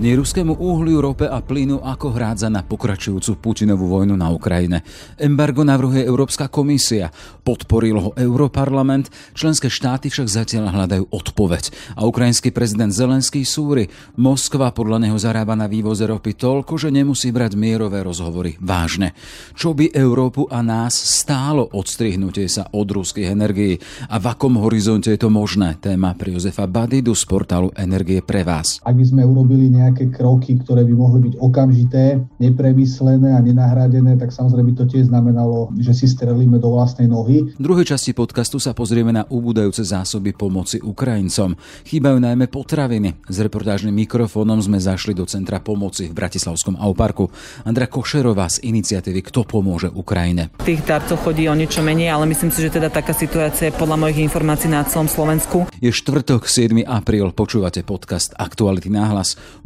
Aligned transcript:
Nie 0.00 0.16
ruskému 0.16 0.56
uhliu, 0.56 1.04
rope 1.04 1.28
a 1.28 1.44
plynu 1.44 1.84
ako 1.84 2.16
hrádza 2.16 2.48
na 2.48 2.64
pokračujúcu 2.64 3.36
Putinovú 3.36 3.92
vojnu 3.92 4.16
na 4.16 4.32
Ukrajine. 4.32 4.80
Embargo 5.20 5.68
navrhuje 5.68 6.00
Európska 6.08 6.48
komisia. 6.48 7.12
Podporil 7.44 8.00
ho 8.00 8.10
Europarlament, 8.16 9.12
členské 9.36 9.68
štáty 9.68 10.08
však 10.08 10.32
zatiaľ 10.32 10.72
hľadajú 10.72 11.04
odpoveď. 11.12 11.94
A 12.00 12.08
ukrajinský 12.08 12.56
prezident 12.56 12.88
Zelenský 12.88 13.44
súri. 13.44 13.92
Moskva 14.16 14.72
podľa 14.72 15.04
neho 15.04 15.18
zarába 15.20 15.52
na 15.52 15.68
vývoze 15.68 16.08
ropy 16.08 16.40
toľko, 16.40 16.80
že 16.80 16.88
nemusí 16.88 17.28
brať 17.28 17.52
mierové 17.60 18.00
rozhovory 18.00 18.56
vážne. 18.64 19.12
Čo 19.52 19.76
by 19.76 19.92
Európu 19.92 20.48
a 20.48 20.64
nás 20.64 20.96
stálo 20.96 21.68
odstrihnutie 21.68 22.48
sa 22.48 22.64
od 22.72 22.88
ruských 22.88 23.28
energií 23.28 23.76
a 24.08 24.16
v 24.16 24.24
akom 24.24 24.56
horizonte 24.56 25.12
je 25.12 25.20
to 25.20 25.28
možné? 25.28 25.76
Téma 25.84 26.16
pri 26.16 26.40
Jozefa 26.40 26.64
Badidu 26.64 27.12
z 27.12 27.28
portálu 27.28 27.68
Energie 27.76 28.24
pre 28.24 28.40
vás. 28.40 28.80
Ak 28.88 28.96
by 28.96 29.04
sme 29.04 29.22
urobili 29.28 29.68
nejaké 29.82 29.91
nejaké 29.92 30.08
kroky, 30.08 30.56
ktoré 30.56 30.88
by 30.88 30.94
mohli 30.96 31.28
byť 31.28 31.34
okamžité, 31.36 32.24
nepremyslené 32.40 33.36
a 33.36 33.44
nenahradené, 33.44 34.16
tak 34.16 34.32
samozrejme 34.32 34.72
by 34.72 34.74
to 34.80 34.84
tiež 34.88 35.12
znamenalo, 35.12 35.68
že 35.76 35.92
si 35.92 36.08
strelíme 36.08 36.56
do 36.56 36.72
vlastnej 36.72 37.04
nohy. 37.04 37.52
V 37.52 37.60
druhej 37.60 37.92
časti 37.92 38.16
podcastu 38.16 38.56
sa 38.56 38.72
pozrieme 38.72 39.12
na 39.12 39.28
ubúdajúce 39.28 39.84
zásoby 39.84 40.32
pomoci 40.32 40.80
Ukrajincom. 40.80 41.52
Chýbajú 41.84 42.16
najmä 42.24 42.48
potraviny. 42.48 43.20
S 43.28 43.36
reportážnym 43.44 43.92
mikrofónom 43.92 44.64
sme 44.64 44.80
zašli 44.80 45.12
do 45.12 45.28
centra 45.28 45.60
pomoci 45.60 46.08
v 46.08 46.16
Bratislavskom 46.16 46.80
Auparku. 46.80 47.28
Andra 47.68 47.84
Košerová 47.84 48.48
z 48.48 48.64
iniciatívy 48.64 49.20
Kto 49.28 49.44
pomôže 49.44 49.92
Ukrajine. 49.92 50.48
Tých 50.64 50.88
darcov 50.88 51.20
chodí 51.20 51.44
o 51.52 51.54
niečo 51.54 51.84
menej, 51.84 52.16
ale 52.16 52.24
myslím 52.32 52.48
si, 52.48 52.64
že 52.64 52.80
teda 52.80 52.88
taká 52.88 53.12
situácia 53.12 53.68
je 53.68 53.76
podľa 53.76 54.00
mojich 54.00 54.24
informácií 54.24 54.72
na 54.72 54.88
celom 54.88 55.04
Slovensku. 55.04 55.68
Je 55.84 55.92
štvrtok 55.92 56.48
7. 56.48 56.80
apríl, 56.88 57.28
počúvate 57.36 57.84
podcast 57.84 58.32
Aktuality 58.40 58.88
náhlas. 58.88 59.36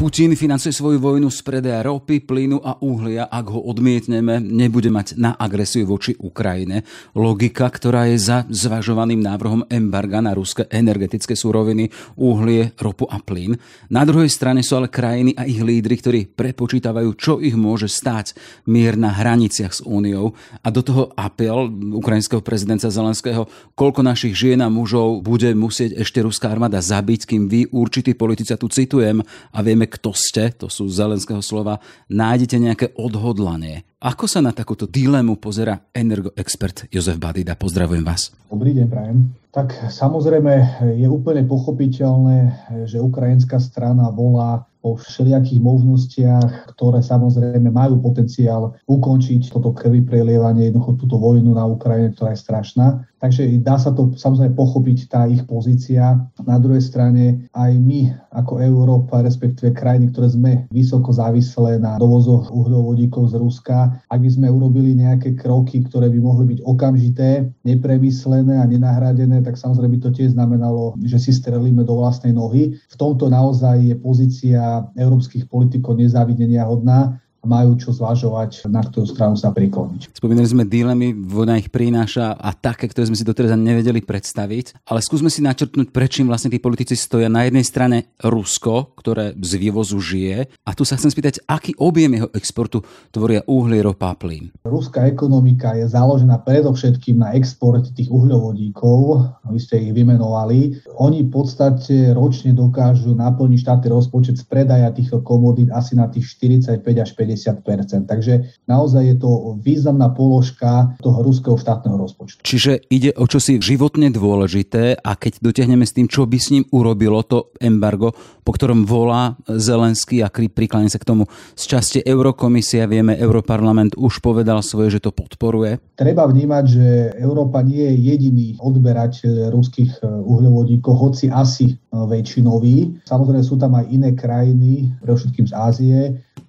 Putin 0.00 0.32
financuje 0.32 0.72
svoju 0.72 0.96
vojnu 0.96 1.28
z 1.28 1.44
predaja 1.44 1.84
ropy, 1.84 2.24
plynu 2.24 2.56
a 2.64 2.80
uhlia. 2.80 3.28
Ak 3.28 3.52
ho 3.52 3.60
odmietneme, 3.68 4.40
nebude 4.40 4.88
mať 4.88 5.20
na 5.20 5.36
agresiu 5.36 5.84
voči 5.84 6.16
Ukrajine. 6.16 6.88
Logika, 7.12 7.68
ktorá 7.68 8.08
je 8.08 8.16
za 8.16 8.48
zvažovaným 8.48 9.20
návrhom 9.20 9.68
embarga 9.68 10.24
na 10.24 10.32
ruské 10.32 10.64
energetické 10.72 11.36
súroviny, 11.36 11.92
uhlie, 12.16 12.72
ropu 12.80 13.04
a 13.12 13.20
plyn. 13.20 13.60
Na 13.92 14.08
druhej 14.08 14.32
strane 14.32 14.64
sú 14.64 14.80
ale 14.80 14.88
krajiny 14.88 15.36
a 15.36 15.44
ich 15.44 15.60
lídry, 15.60 16.00
ktorí 16.00 16.20
prepočítavajú, 16.32 17.12
čo 17.20 17.36
ich 17.36 17.52
môže 17.52 17.92
stáť 17.92 18.32
mier 18.72 18.96
na 18.96 19.12
hraniciach 19.12 19.84
s 19.84 19.84
úniou. 19.84 20.32
A 20.64 20.72
do 20.72 20.80
toho 20.80 21.12
apel 21.12 21.68
ukrajinského 22.00 22.40
prezidenta 22.40 22.88
Zelenského, 22.88 23.52
koľko 23.76 24.00
našich 24.00 24.32
žien 24.32 24.64
a 24.64 24.72
mužov 24.72 25.20
bude 25.20 25.52
musieť 25.52 26.00
ešte 26.00 26.24
ruská 26.24 26.48
armáda 26.48 26.80
zabiť, 26.80 27.36
kým 27.36 27.52
vy, 27.52 27.68
určitý 27.68 28.16
politici, 28.16 28.56
tu 28.56 28.72
citujem, 28.72 29.20
a 29.52 29.60
vieme, 29.60 29.89
kto 29.90 30.14
ste, 30.14 30.54
to 30.54 30.70
sú 30.70 30.86
zelenského 30.86 31.42
slova, 31.42 31.82
nájdete 32.06 32.56
nejaké 32.62 32.86
odhodlanie. 32.94 33.82
Ako 33.98 34.30
sa 34.30 34.38
na 34.38 34.54
takúto 34.54 34.86
dilemu 34.86 35.36
pozera 35.36 35.76
energoexpert 35.92 36.88
Jozef 36.88 37.18
Badida? 37.18 37.58
Pozdravujem 37.58 38.06
vás. 38.06 38.32
Dobrý 38.48 38.72
deň, 38.72 38.86
prajem. 38.86 39.18
Tak 39.50 39.90
samozrejme 39.90 40.52
je 40.94 41.10
úplne 41.10 41.42
pochopiteľné, 41.44 42.54
že 42.86 43.02
ukrajinská 43.02 43.58
strana 43.58 44.08
volá 44.14 44.62
o 44.80 44.96
všelijakých 44.96 45.60
možnostiach, 45.60 46.72
ktoré 46.72 47.04
samozrejme 47.04 47.68
majú 47.68 48.00
potenciál 48.00 48.78
ukončiť 48.88 49.52
toto 49.52 49.76
krvi 49.76 50.00
prelievanie, 50.00 50.70
jednoducho 50.70 51.04
túto 51.04 51.16
vojnu 51.20 51.52
na 51.52 51.68
Ukrajine, 51.68 52.16
ktorá 52.16 52.32
je 52.32 52.40
strašná. 52.40 53.04
Takže 53.20 53.60
dá 53.60 53.76
sa 53.76 53.92
to 53.92 54.16
samozrejme 54.16 54.56
pochopiť 54.56 54.98
tá 55.12 55.28
ich 55.28 55.44
pozícia. 55.44 56.24
Na 56.40 56.56
druhej 56.56 56.80
strane 56.80 57.52
aj 57.52 57.72
my 57.76 58.16
ako 58.32 58.64
Európa, 58.64 59.20
respektíve 59.20 59.76
krajiny, 59.76 60.08
ktoré 60.08 60.28
sme 60.32 60.52
vysoko 60.72 61.12
závislé 61.12 61.76
na 61.76 62.00
dovozoch 62.00 62.48
uhľovodíkov 62.48 63.28
z 63.28 63.34
Ruska, 63.36 64.00
ak 64.08 64.20
by 64.24 64.30
sme 64.32 64.48
urobili 64.48 64.96
nejaké 64.96 65.36
kroky, 65.36 65.84
ktoré 65.84 66.08
by 66.08 66.18
mohli 66.18 66.56
byť 66.56 66.60
okamžité, 66.64 67.28
nepremyslené 67.68 68.56
a 68.56 68.64
nenahradené, 68.64 69.44
tak 69.44 69.60
samozrejme 69.60 70.00
by 70.00 70.00
to 70.00 70.10
tiež 70.16 70.32
znamenalo, 70.32 70.96
že 71.04 71.20
si 71.20 71.36
strelíme 71.36 71.84
do 71.84 72.00
vlastnej 72.00 72.32
nohy. 72.32 72.72
V 72.88 72.96
tomto 72.96 73.28
naozaj 73.28 73.84
je 73.84 73.96
pozícia 74.00 74.88
európskych 74.96 75.44
politikov 75.44 76.00
nezávidenia 76.00 76.64
hodná 76.64 77.20
majú 77.40 77.76
čo 77.80 77.90
zvažovať, 77.96 78.68
na 78.68 78.84
ktorú 78.84 79.08
stranu 79.08 79.34
sa 79.34 79.48
prikloniť. 79.50 80.12
Spomínali 80.12 80.44
sme 80.44 80.68
dilemy, 80.68 81.16
vojna 81.16 81.56
ich 81.56 81.72
prináša 81.72 82.36
a 82.36 82.52
také, 82.52 82.84
ktoré 82.86 83.08
sme 83.08 83.16
si 83.16 83.24
doteraz 83.24 83.56
ani 83.56 83.72
nevedeli 83.72 84.04
predstaviť, 84.04 84.84
ale 84.84 85.00
skúsme 85.00 85.32
si 85.32 85.40
načrtnúť, 85.40 85.88
prečím 85.88 86.28
vlastne 86.28 86.52
tí 86.52 86.60
politici 86.60 86.92
stoja 86.94 87.32
na 87.32 87.48
jednej 87.48 87.64
strane 87.64 88.12
Rusko, 88.20 88.92
ktoré 89.00 89.32
z 89.40 89.52
vývozu 89.56 89.96
žije 89.98 90.52
a 90.68 90.70
tu 90.76 90.84
sa 90.84 91.00
chcem 91.00 91.08
spýtať, 91.08 91.48
aký 91.48 91.72
objem 91.80 92.20
jeho 92.20 92.28
exportu 92.36 92.84
tvoria 93.08 93.40
uhlie, 93.48 93.80
ropa 93.80 94.12
a 94.12 94.16
plyn. 94.16 94.52
Ruská 94.68 95.08
ekonomika 95.08 95.72
je 95.80 95.88
založená 95.88 96.44
predovšetkým 96.44 97.24
na 97.24 97.32
exporte 97.32 97.96
tých 97.96 98.12
uhľovodíkov, 98.12 99.00
vy 99.48 99.58
ste 99.58 99.80
ich 99.80 99.96
vymenovali. 99.96 100.84
Oni 101.00 101.24
v 101.24 101.30
podstate 101.32 102.12
ročne 102.12 102.52
dokážu 102.52 103.16
naplniť 103.16 103.58
štátny 103.64 103.88
rozpočet 103.88 104.36
z 104.36 104.44
predaja 104.44 104.92
týchto 104.92 105.24
komodít 105.24 105.72
asi 105.72 105.96
na 105.96 106.06
tých 106.06 106.28
45 106.36 106.84
až 106.84 107.10
50 107.16 107.29
50%. 107.30 108.10
Takže 108.10 108.50
naozaj 108.66 109.02
je 109.06 109.16
to 109.22 109.54
významná 109.62 110.10
položka 110.10 110.98
toho 110.98 111.22
ruského 111.22 111.54
štátneho 111.54 111.94
rozpočtu. 111.94 112.42
Čiže 112.42 112.90
ide 112.90 113.14
o 113.14 113.30
čosi 113.30 113.62
životne 113.62 114.10
dôležité 114.10 114.98
a 114.98 115.14
keď 115.14 115.38
dotiahneme 115.38 115.86
s 115.86 115.94
tým, 115.94 116.10
čo 116.10 116.26
by 116.26 116.38
s 116.38 116.50
ním 116.50 116.64
urobilo 116.74 117.22
to 117.22 117.54
embargo, 117.62 118.10
po 118.42 118.50
ktorom 118.56 118.82
volá 118.82 119.38
Zelenský 119.46 120.26
a 120.26 120.32
prikláňa 120.32 120.90
sa 120.90 120.98
k 120.98 121.06
tomu 121.06 121.30
z 121.54 121.64
časti 121.70 121.98
Eurokomisia, 122.02 122.90
vieme, 122.90 123.14
Europarlament 123.14 123.94
už 123.94 124.18
povedal 124.18 124.64
svoje, 124.64 124.98
že 124.98 125.04
to 125.04 125.14
podporuje. 125.14 125.78
Treba 125.94 126.26
vnímať, 126.26 126.64
že 126.66 126.86
Európa 127.20 127.62
nie 127.62 127.84
je 127.84 127.94
jediný 128.10 128.48
odberateľ 128.58 129.54
ruských 129.54 130.00
e, 130.00 130.08
uhľovodíkov, 130.08 130.92
hoci 130.96 131.30
asi 131.30 131.70
e, 131.70 131.74
väčšinový. 131.92 133.06
Samozrejme 133.06 133.44
sú 133.44 133.60
tam 133.60 133.76
aj 133.76 133.86
iné 133.92 134.10
krajiny, 134.16 134.96
pre 134.98 135.12
všetkým 135.14 135.46
z 135.46 135.54
Ázie, 135.54 135.98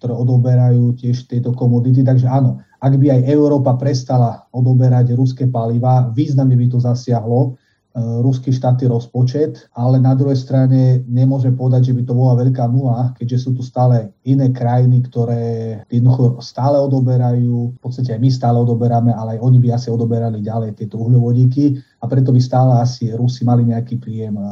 ktoré 0.02 0.18
odoberajú 0.18 0.98
tiež 0.98 1.30
tieto 1.30 1.54
komodity. 1.54 2.02
Takže 2.02 2.26
áno, 2.26 2.66
ak 2.82 2.98
by 2.98 3.22
aj 3.22 3.22
Európa 3.30 3.78
prestala 3.78 4.50
odoberať 4.50 5.14
ruské 5.14 5.46
paliva, 5.46 6.10
významne 6.10 6.58
by 6.58 6.66
to 6.74 6.82
zasiahlo 6.82 7.62
E, 7.92 8.00
ruský 8.24 8.56
štátny 8.56 8.88
rozpočet, 8.88 9.68
ale 9.76 10.00
na 10.00 10.16
druhej 10.16 10.40
strane 10.40 11.04
nemôže 11.12 11.52
povedať, 11.52 11.92
že 11.92 11.96
by 12.00 12.04
to 12.08 12.14
bola 12.16 12.40
veľká 12.40 12.64
nula, 12.72 13.12
keďže 13.20 13.38
sú 13.44 13.50
tu 13.52 13.68
stále 13.68 14.16
iné 14.24 14.48
krajiny, 14.48 15.04
ktoré 15.12 15.44
jednoducho 15.92 16.40
stále 16.40 16.80
odoberajú, 16.80 17.76
v 17.76 17.80
podstate 17.84 18.16
aj 18.16 18.24
my 18.24 18.30
stále 18.32 18.64
odoberáme, 18.64 19.12
ale 19.12 19.36
aj 19.36 19.44
oni 19.44 19.60
by 19.60 19.76
asi 19.76 19.92
odoberali 19.92 20.40
ďalej 20.40 20.80
tieto 20.80 21.04
uhľovodíky 21.04 21.84
a 22.02 22.06
preto 22.10 22.34
by 22.34 22.42
stále 22.42 22.82
asi 22.82 23.14
Rusi 23.14 23.46
mali 23.46 23.62
nejaký 23.62 24.02
príjem 24.02 24.34
e, 24.34 24.44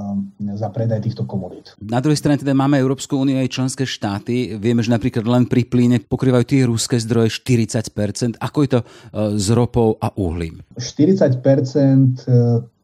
za 0.54 0.70
predaj 0.70 1.02
týchto 1.02 1.26
komodít. 1.26 1.74
Na 1.82 1.98
druhej 1.98 2.22
strane 2.22 2.38
teda 2.38 2.54
máme 2.54 2.78
Európsku 2.78 3.18
úniu 3.18 3.42
aj 3.42 3.50
členské 3.50 3.90
štáty. 3.90 4.54
Vieme, 4.62 4.86
že 4.86 4.94
napríklad 4.94 5.26
len 5.26 5.50
pri 5.50 5.66
plyne 5.66 5.98
pokrývajú 5.98 6.46
tie 6.46 6.62
ruské 6.70 7.02
zdroje 7.02 7.34
40%. 7.34 8.38
Ako 8.38 8.58
je 8.62 8.70
to 8.70 8.80
e, 8.80 8.86
s 9.42 9.48
ropou 9.50 9.98
a 9.98 10.14
uhlím? 10.14 10.62
40% 10.78 11.42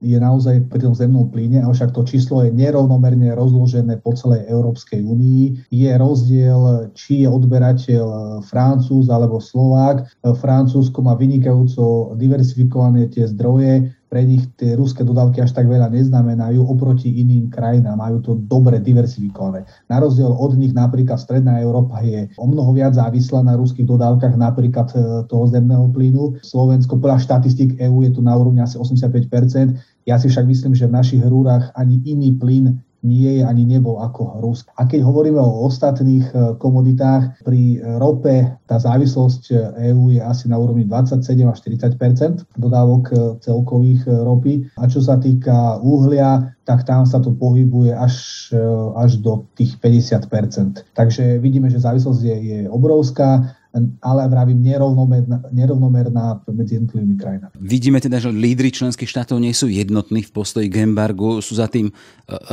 je 0.06 0.18
naozaj 0.22 0.70
pri 0.70 0.80
tom 0.86 0.94
zemnom 0.94 1.34
plyne, 1.34 1.66
avšak 1.66 1.96
to 1.96 2.06
číslo 2.06 2.46
je 2.46 2.54
nerovnomerne 2.54 3.34
rozložené 3.34 3.98
po 4.06 4.14
celej 4.14 4.46
Európskej 4.46 5.02
únii. 5.02 5.74
Je 5.74 5.92
rozdiel, 5.98 6.94
či 6.94 7.26
je 7.26 7.28
odberateľ 7.28 8.06
Francúz 8.46 9.10
alebo 9.10 9.42
Slovák. 9.42 10.06
Francúzsko 10.22 11.02
má 11.02 11.18
vynikajúco 11.18 12.14
diversifikované 12.20 13.10
tie 13.10 13.26
zdroje, 13.26 13.96
pre 14.16 14.24
nich 14.24 14.48
tie 14.56 14.80
ruské 14.80 15.04
dodávky 15.04 15.44
až 15.44 15.52
tak 15.52 15.68
veľa 15.68 15.92
neznamenajú 15.92 16.64
oproti 16.64 17.12
iným 17.20 17.52
krajinám. 17.52 18.00
Majú 18.00 18.18
to 18.24 18.32
dobre 18.48 18.80
diversifikované. 18.80 19.68
Na 19.92 20.00
rozdiel 20.00 20.32
od 20.32 20.56
nich 20.56 20.72
napríklad 20.72 21.20
Stredná 21.20 21.60
Európa 21.60 22.00
je 22.00 22.32
o 22.40 22.48
mnoho 22.48 22.72
viac 22.72 22.96
závislá 22.96 23.44
na 23.44 23.60
ruských 23.60 23.84
dodávkach 23.84 24.40
napríklad 24.40 24.88
e, 24.96 25.28
toho 25.28 25.52
zemného 25.52 25.92
plynu. 25.92 26.40
Slovensko 26.40 26.96
podľa 26.96 27.28
štatistik 27.28 27.76
EÚ 27.76 28.08
je 28.08 28.16
tu 28.16 28.24
na 28.24 28.40
úrovni 28.40 28.64
asi 28.64 28.80
85% 28.80 30.08
Ja 30.08 30.16
si 30.16 30.32
však 30.32 30.48
myslím, 30.48 30.80
že 30.80 30.88
v 30.88 30.96
našich 30.96 31.20
rúrach 31.26 31.76
ani 31.76 32.00
iný 32.08 32.40
plyn 32.40 32.80
nie 33.06 33.40
je 33.40 33.44
ani 33.46 33.70
nebol 33.70 34.02
ako 34.02 34.42
Rusk. 34.42 34.74
A 34.82 34.90
keď 34.90 35.06
hovoríme 35.06 35.38
o 35.38 35.70
ostatných 35.70 36.26
e, 36.34 36.58
komoditách, 36.58 37.46
pri 37.46 37.80
rope 38.02 38.58
tá 38.66 38.82
závislosť 38.82 39.54
EÚ 39.78 40.18
je 40.18 40.22
asi 40.26 40.50
na 40.50 40.58
úrovni 40.58 40.90
27 40.90 41.22
až 41.46 41.58
40% 41.62 42.58
dodávok 42.58 43.38
celkových 43.46 44.10
ropy. 44.10 44.66
A 44.82 44.90
čo 44.90 45.06
sa 45.06 45.22
týka 45.22 45.78
uhlia, 45.86 46.50
tak 46.66 46.82
tam 46.90 47.06
sa 47.06 47.22
to 47.22 47.30
pohybuje 47.38 47.94
až, 47.94 48.50
až 48.98 49.22
do 49.22 49.46
tých 49.54 49.78
50% 49.78 50.98
Takže 50.98 51.38
vidíme, 51.38 51.70
že 51.70 51.78
závislosť 51.78 52.22
je, 52.26 52.36
je 52.42 52.60
obrovská 52.66 53.54
ale 54.00 54.28
vravím 54.32 54.64
nerovnomerná, 54.64 55.52
nerovnomerná 55.52 56.42
medzi 56.52 56.80
jednotlivými 56.80 57.16
krajinami. 57.20 57.54
Vidíme 57.60 58.00
teda, 58.00 58.24
že 58.24 58.32
lídry 58.32 58.72
členských 58.72 59.10
štátov 59.10 59.38
nie 59.44 59.52
sú 59.52 59.68
jednotní 59.68 60.24
v 60.24 60.32
postoji 60.32 60.68
k 60.72 60.88
embargu, 60.88 61.44
sú 61.44 61.60
za 61.60 61.68
tým 61.68 61.92
e, 61.92 61.94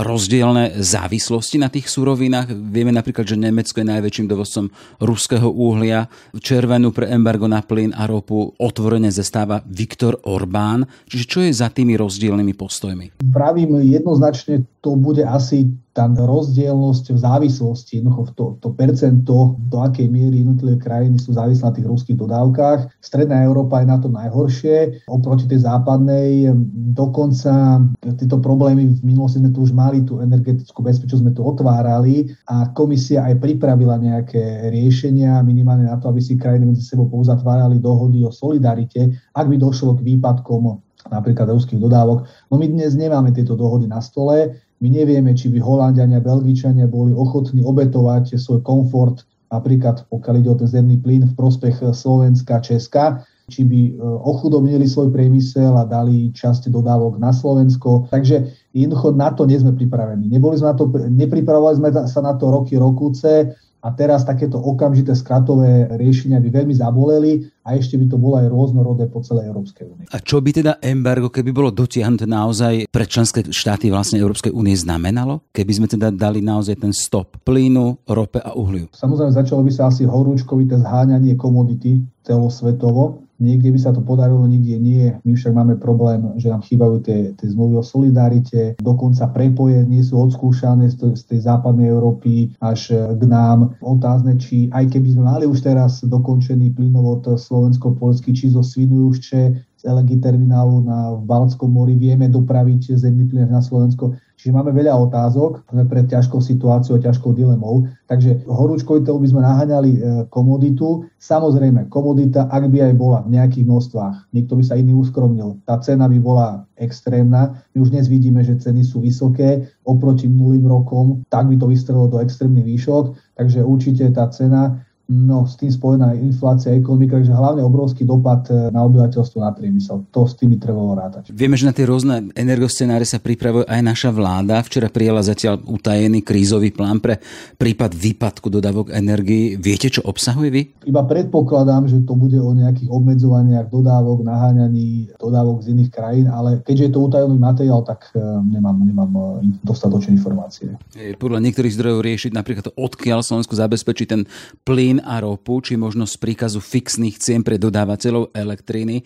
rozdielne 0.03 0.79
závislosti 0.83 1.63
na 1.63 1.71
tých 1.71 1.87
surovinách. 1.87 2.51
Vieme 2.51 2.91
napríklad, 2.91 3.27
že 3.27 3.39
Nemecko 3.39 3.83
je 3.83 3.91
najväčším 3.93 4.27
dovozcom 4.27 4.67
ruského 4.99 5.47
uhlia, 5.47 6.11
červenú 6.39 6.91
pre 6.91 7.11
embargo 7.11 7.47
na 7.47 7.63
plyn 7.63 7.95
a 7.95 8.07
ropu 8.11 8.55
otvorene 8.59 9.15
zastáva 9.15 9.63
Viktor 9.67 10.19
Orbán. 10.27 10.87
Čiže 11.07 11.25
čo 11.25 11.39
je 11.47 11.53
za 11.55 11.71
tými 11.71 11.95
rozdielnymi 11.95 12.55
postojmi? 12.59 13.23
Pravím 13.31 13.79
jednoznačne, 13.87 14.67
to 14.83 14.99
bude 14.99 15.23
asi 15.23 15.71
tá 15.93 16.09
rozdielnosť 16.09 17.13
v 17.13 17.19
závislosti, 17.21 18.01
jednoducho 18.01 18.33
to, 18.33 18.45
to 18.65 18.69
percento, 18.73 19.61
do 19.69 19.79
akej 19.85 20.09
miery 20.09 20.41
jednotlivé 20.41 20.81
krajiny 20.81 21.21
sú 21.21 21.37
závislé 21.37 21.69
na 21.69 21.77
tých 21.77 21.89
ruských 21.89 22.17
dodávkach. 22.17 22.89
Stredná 23.05 23.45
Európa 23.45 23.85
je 23.85 23.93
na 23.93 24.01
to 24.01 24.09
najhoršie 24.09 25.05
oproti 25.05 25.45
tej 25.45 25.69
západnej. 25.69 26.49
Dokonca 26.97 27.85
tieto 28.17 28.41
problémy 28.41 28.89
v 28.89 29.03
minulosti 29.05 29.45
sme 29.45 29.53
tu 29.53 29.69
už 29.69 29.77
mali, 29.77 30.01
tú 30.01 30.25
energetickú 30.25 30.81
bezpečnosť 30.81 31.23
sme 31.29 31.37
tu 31.37 31.45
otvárali 31.45 32.33
a 32.49 32.73
komisia 32.73 33.29
aj 33.29 33.45
pripravila 33.45 34.01
nejaké 34.01 34.73
riešenia 34.73 35.45
minimálne 35.45 35.85
na 35.85 36.01
to, 36.01 36.09
aby 36.09 36.25
si 36.25 36.41
krajiny 36.41 36.73
medzi 36.73 36.89
sebou 36.89 37.05
pouzatvárali 37.13 37.77
dohody 37.77 38.25
o 38.25 38.33
solidarite, 38.33 39.13
ak 39.37 39.45
by 39.45 39.61
došlo 39.61 40.01
k 40.01 40.17
výpadkom 40.17 40.81
napríklad 41.11 41.51
ruských 41.51 41.83
dodávok. 41.83 42.31
No 42.47 42.55
my 42.63 42.67
dnes 42.71 42.95
nemáme 42.95 43.35
tieto 43.35 43.59
dohody 43.59 43.91
na 43.91 43.99
stole, 43.99 44.63
my 44.83 44.89
nevieme, 44.91 45.31
či 45.39 45.47
by 45.47 45.63
Holandiania, 45.63 46.19
Belgičania 46.19 46.91
boli 46.91 47.15
ochotní 47.15 47.63
obetovať 47.63 48.35
svoj 48.35 48.67
komfort, 48.67 49.23
napríklad 49.55 50.03
pokiaľ 50.11 50.35
ide 50.43 50.51
o 50.51 50.59
ten 50.59 50.67
zemný 50.67 50.99
plyn 50.99 51.23
v 51.31 51.39
prospech 51.39 51.95
Slovenska, 51.95 52.59
Česka, 52.59 53.23
či 53.47 53.63
by 53.63 53.81
e, 53.87 53.93
ochudobnili 54.03 54.83
svoj 54.83 55.15
priemysel 55.15 55.79
a 55.79 55.87
dali 55.87 56.35
časť 56.35 56.67
dodávok 56.67 57.23
na 57.23 57.31
Slovensko. 57.31 58.11
Takže 58.11 58.51
jednoducho 58.75 59.15
na 59.15 59.31
to 59.31 59.47
nie 59.47 59.63
sme 59.63 59.71
pripravení. 59.71 60.27
Neboli 60.27 60.59
sme 60.59 60.75
na 60.75 60.77
to, 60.79 60.91
nepripravovali 60.91 61.77
sme 61.79 61.89
sa 62.11 62.21
na 62.25 62.35
to 62.35 62.51
roky, 62.51 62.75
rokúce 62.75 63.55
a 63.83 63.89
teraz 63.91 64.23
takéto 64.23 64.63
okamžité 64.63 65.11
skratové 65.19 65.91
riešenia 65.99 66.39
by 66.39 66.49
veľmi 66.55 66.75
zaboleli 66.79 67.51
a 67.67 67.75
ešte 67.75 67.99
by 67.99 68.07
to 68.07 68.15
bolo 68.15 68.39
aj 68.39 68.47
rôznorodé 68.47 69.11
po 69.11 69.27
celej 69.27 69.51
Európskej 69.51 69.85
únie. 69.91 70.07
A 70.15 70.23
čo 70.23 70.39
by 70.39 70.51
teda 70.55 70.79
embargo, 70.79 71.35
keby 71.35 71.51
bolo 71.51 71.75
dotiahnuté 71.75 72.31
naozaj 72.31 72.87
pre 72.95 73.05
členské 73.11 73.43
štáty 73.51 73.91
vlastne 73.91 74.23
Európskej 74.23 74.55
únie 74.55 74.79
znamenalo? 74.79 75.43
Keby 75.51 75.73
sme 75.83 75.87
teda 75.91 76.15
dali 76.15 76.39
naozaj 76.39 76.79
ten 76.79 76.95
stop 76.95 77.43
plynu, 77.43 77.99
rope 78.07 78.39
a 78.39 78.55
uhliu? 78.55 78.87
Samozrejme 78.95 79.35
začalo 79.35 79.67
by 79.67 79.73
sa 79.75 79.91
asi 79.91 80.07
horúčkovité 80.07 80.79
zháňanie 80.79 81.35
komodity 81.35 82.07
celosvetovo 82.23 83.27
Niekde 83.43 83.75
by 83.75 83.79
sa 83.83 83.91
to 83.91 83.99
podarilo, 84.07 84.47
niekde 84.47 84.79
nie. 84.79 85.11
My 85.27 85.35
však 85.35 85.51
máme 85.51 85.75
problém, 85.83 86.23
že 86.39 86.47
nám 86.47 86.63
chýbajú 86.63 87.03
tie, 87.03 87.35
tie 87.35 87.49
zmluvy 87.51 87.83
o 87.83 87.85
solidarite, 87.85 88.79
dokonca 88.79 89.27
prepoje 89.35 89.83
nie 89.83 90.07
sú 90.07 90.23
odskúšané 90.23 90.87
z, 90.95 91.19
z 91.19 91.23
tej 91.27 91.41
západnej 91.43 91.91
Európy 91.91 92.55
až 92.63 92.95
k 93.19 93.23
nám. 93.27 93.75
Otázne, 93.83 94.39
či 94.39 94.71
aj 94.71 94.95
keby 94.95 95.19
sme 95.19 95.27
mali 95.27 95.45
už 95.51 95.59
teraz 95.67 96.07
dokončený 96.07 96.71
plynovod 96.79 97.27
slovensko-polský, 97.27 98.31
či 98.31 98.55
zo 98.55 98.63
Svinujúšče 98.63 99.73
z 99.83 99.91
LNG 99.91 100.23
terminálu 100.23 100.87
na 100.87 101.11
v 101.19 101.27
Balckom 101.27 101.67
mori 101.67 101.99
vieme 101.99 102.31
dopraviť 102.31 102.95
zemný 102.95 103.27
plyn 103.27 103.51
na 103.51 103.59
Slovensko. 103.59 104.15
Čiže 104.43 104.59
máme 104.59 104.75
veľa 104.75 104.99
otázok, 105.07 105.71
sme 105.71 105.87
pred 105.87 106.11
ťažkou 106.11 106.43
situáciou, 106.43 106.99
ťažkou 106.99 107.31
dilemou. 107.31 107.87
Takže 108.11 108.43
horúčkoviteľu 108.51 109.23
by 109.23 109.29
sme 109.31 109.41
naháňali 109.47 109.91
e, 109.95 109.99
komoditu. 110.35 111.07
Samozrejme, 111.23 111.87
komodita, 111.87 112.51
ak 112.51 112.67
by 112.67 112.91
aj 112.91 112.95
bola 112.99 113.23
v 113.23 113.39
nejakých 113.39 113.71
množstvách, 113.71 114.35
niekto 114.35 114.59
by 114.59 114.67
sa 114.67 114.75
iný 114.75 114.99
uskromnil, 114.99 115.63
tá 115.63 115.79
cena 115.79 116.11
by 116.11 116.19
bola 116.19 116.67
extrémna. 116.75 117.55
My 117.71 117.87
už 117.87 117.95
dnes 117.95 118.11
vidíme, 118.11 118.43
že 118.43 118.59
ceny 118.59 118.83
sú 118.83 118.99
vysoké 118.99 119.71
oproti 119.87 120.27
minulým 120.27 120.67
rokom, 120.67 121.23
tak 121.31 121.47
by 121.47 121.55
to 121.55 121.71
vystrelo 121.71 122.11
do 122.11 122.19
extrémnych 122.19 122.67
výšok. 122.67 123.15
Takže 123.39 123.63
určite 123.63 124.11
tá 124.11 124.27
cena 124.35 124.83
No, 125.13 125.45
s 125.45 125.61
tým 125.61 125.69
spojená 125.69 126.17
inflácia, 126.17 126.73
ekonomika, 126.73 127.21
takže 127.21 127.37
hlavne 127.37 127.61
obrovský 127.61 128.09
dopad 128.09 128.49
e, 128.49 128.73
na 128.73 128.81
obyvateľstvo, 128.89 129.45
na 129.45 129.53
priemysel. 129.53 130.09
To 130.09 130.25
s 130.25 130.33
tými 130.41 130.57
trebalo 130.57 130.97
rátať. 130.97 131.37
Vieme, 131.37 131.61
že 131.61 131.69
na 131.69 131.77
tie 131.77 131.85
rôzne 131.85 132.33
energoscenáre 132.33 133.05
sa 133.05 133.21
pripravuje 133.21 133.69
aj 133.69 133.81
naša 133.85 134.09
vláda. 134.09 134.65
Včera 134.65 134.89
prijala 134.89 135.21
zatiaľ 135.21 135.61
utajený 135.69 136.25
krízový 136.25 136.73
plán 136.73 137.05
pre 137.05 137.21
prípad 137.61 137.93
výpadku 137.93 138.49
dodávok 138.49 138.89
energii. 138.97 139.61
Viete, 139.61 139.93
čo 139.93 140.01
obsahuje 140.09 140.49
vy? 140.49 140.63
Iba 140.89 141.05
predpokladám, 141.05 141.93
že 141.93 142.01
to 142.09 142.17
bude 142.17 142.41
o 142.41 142.57
nejakých 142.57 142.89
obmedzovaniach 142.89 143.69
dodávok, 143.69 144.25
naháňaní 144.25 145.13
dodávok 145.21 145.61
z 145.61 145.77
iných 145.77 145.91
krajín, 145.93 146.27
ale 146.33 146.65
keďže 146.65 146.89
je 146.89 146.93
to 146.97 147.01
utajený 147.05 147.37
materiál, 147.37 147.85
tak 147.85 148.09
e, 148.17 148.25
nemám, 148.49 148.81
nemám 148.81 149.11
e, 149.13 149.21
dostatočné 149.61 150.17
informácie. 150.17 150.73
Podľa 151.21 151.45
niektorých 151.45 151.77
zdrojov 151.77 152.01
riešiť 152.01 152.33
napríklad 152.33 152.73
to, 152.73 152.75
odkiaľ 152.81 153.21
Slovensku 153.21 153.53
zabezpečí 153.53 154.09
ten 154.09 154.25
plyn 154.65 155.02
a 155.03 155.21
ropu, 155.21 155.61
či 155.61 155.75
možnosť 155.77 156.15
príkazu 156.23 156.59
fixných 156.63 157.19
cien 157.19 157.43
pre 157.43 157.59
dodávateľov 157.59 158.33
elektriny. 158.33 159.03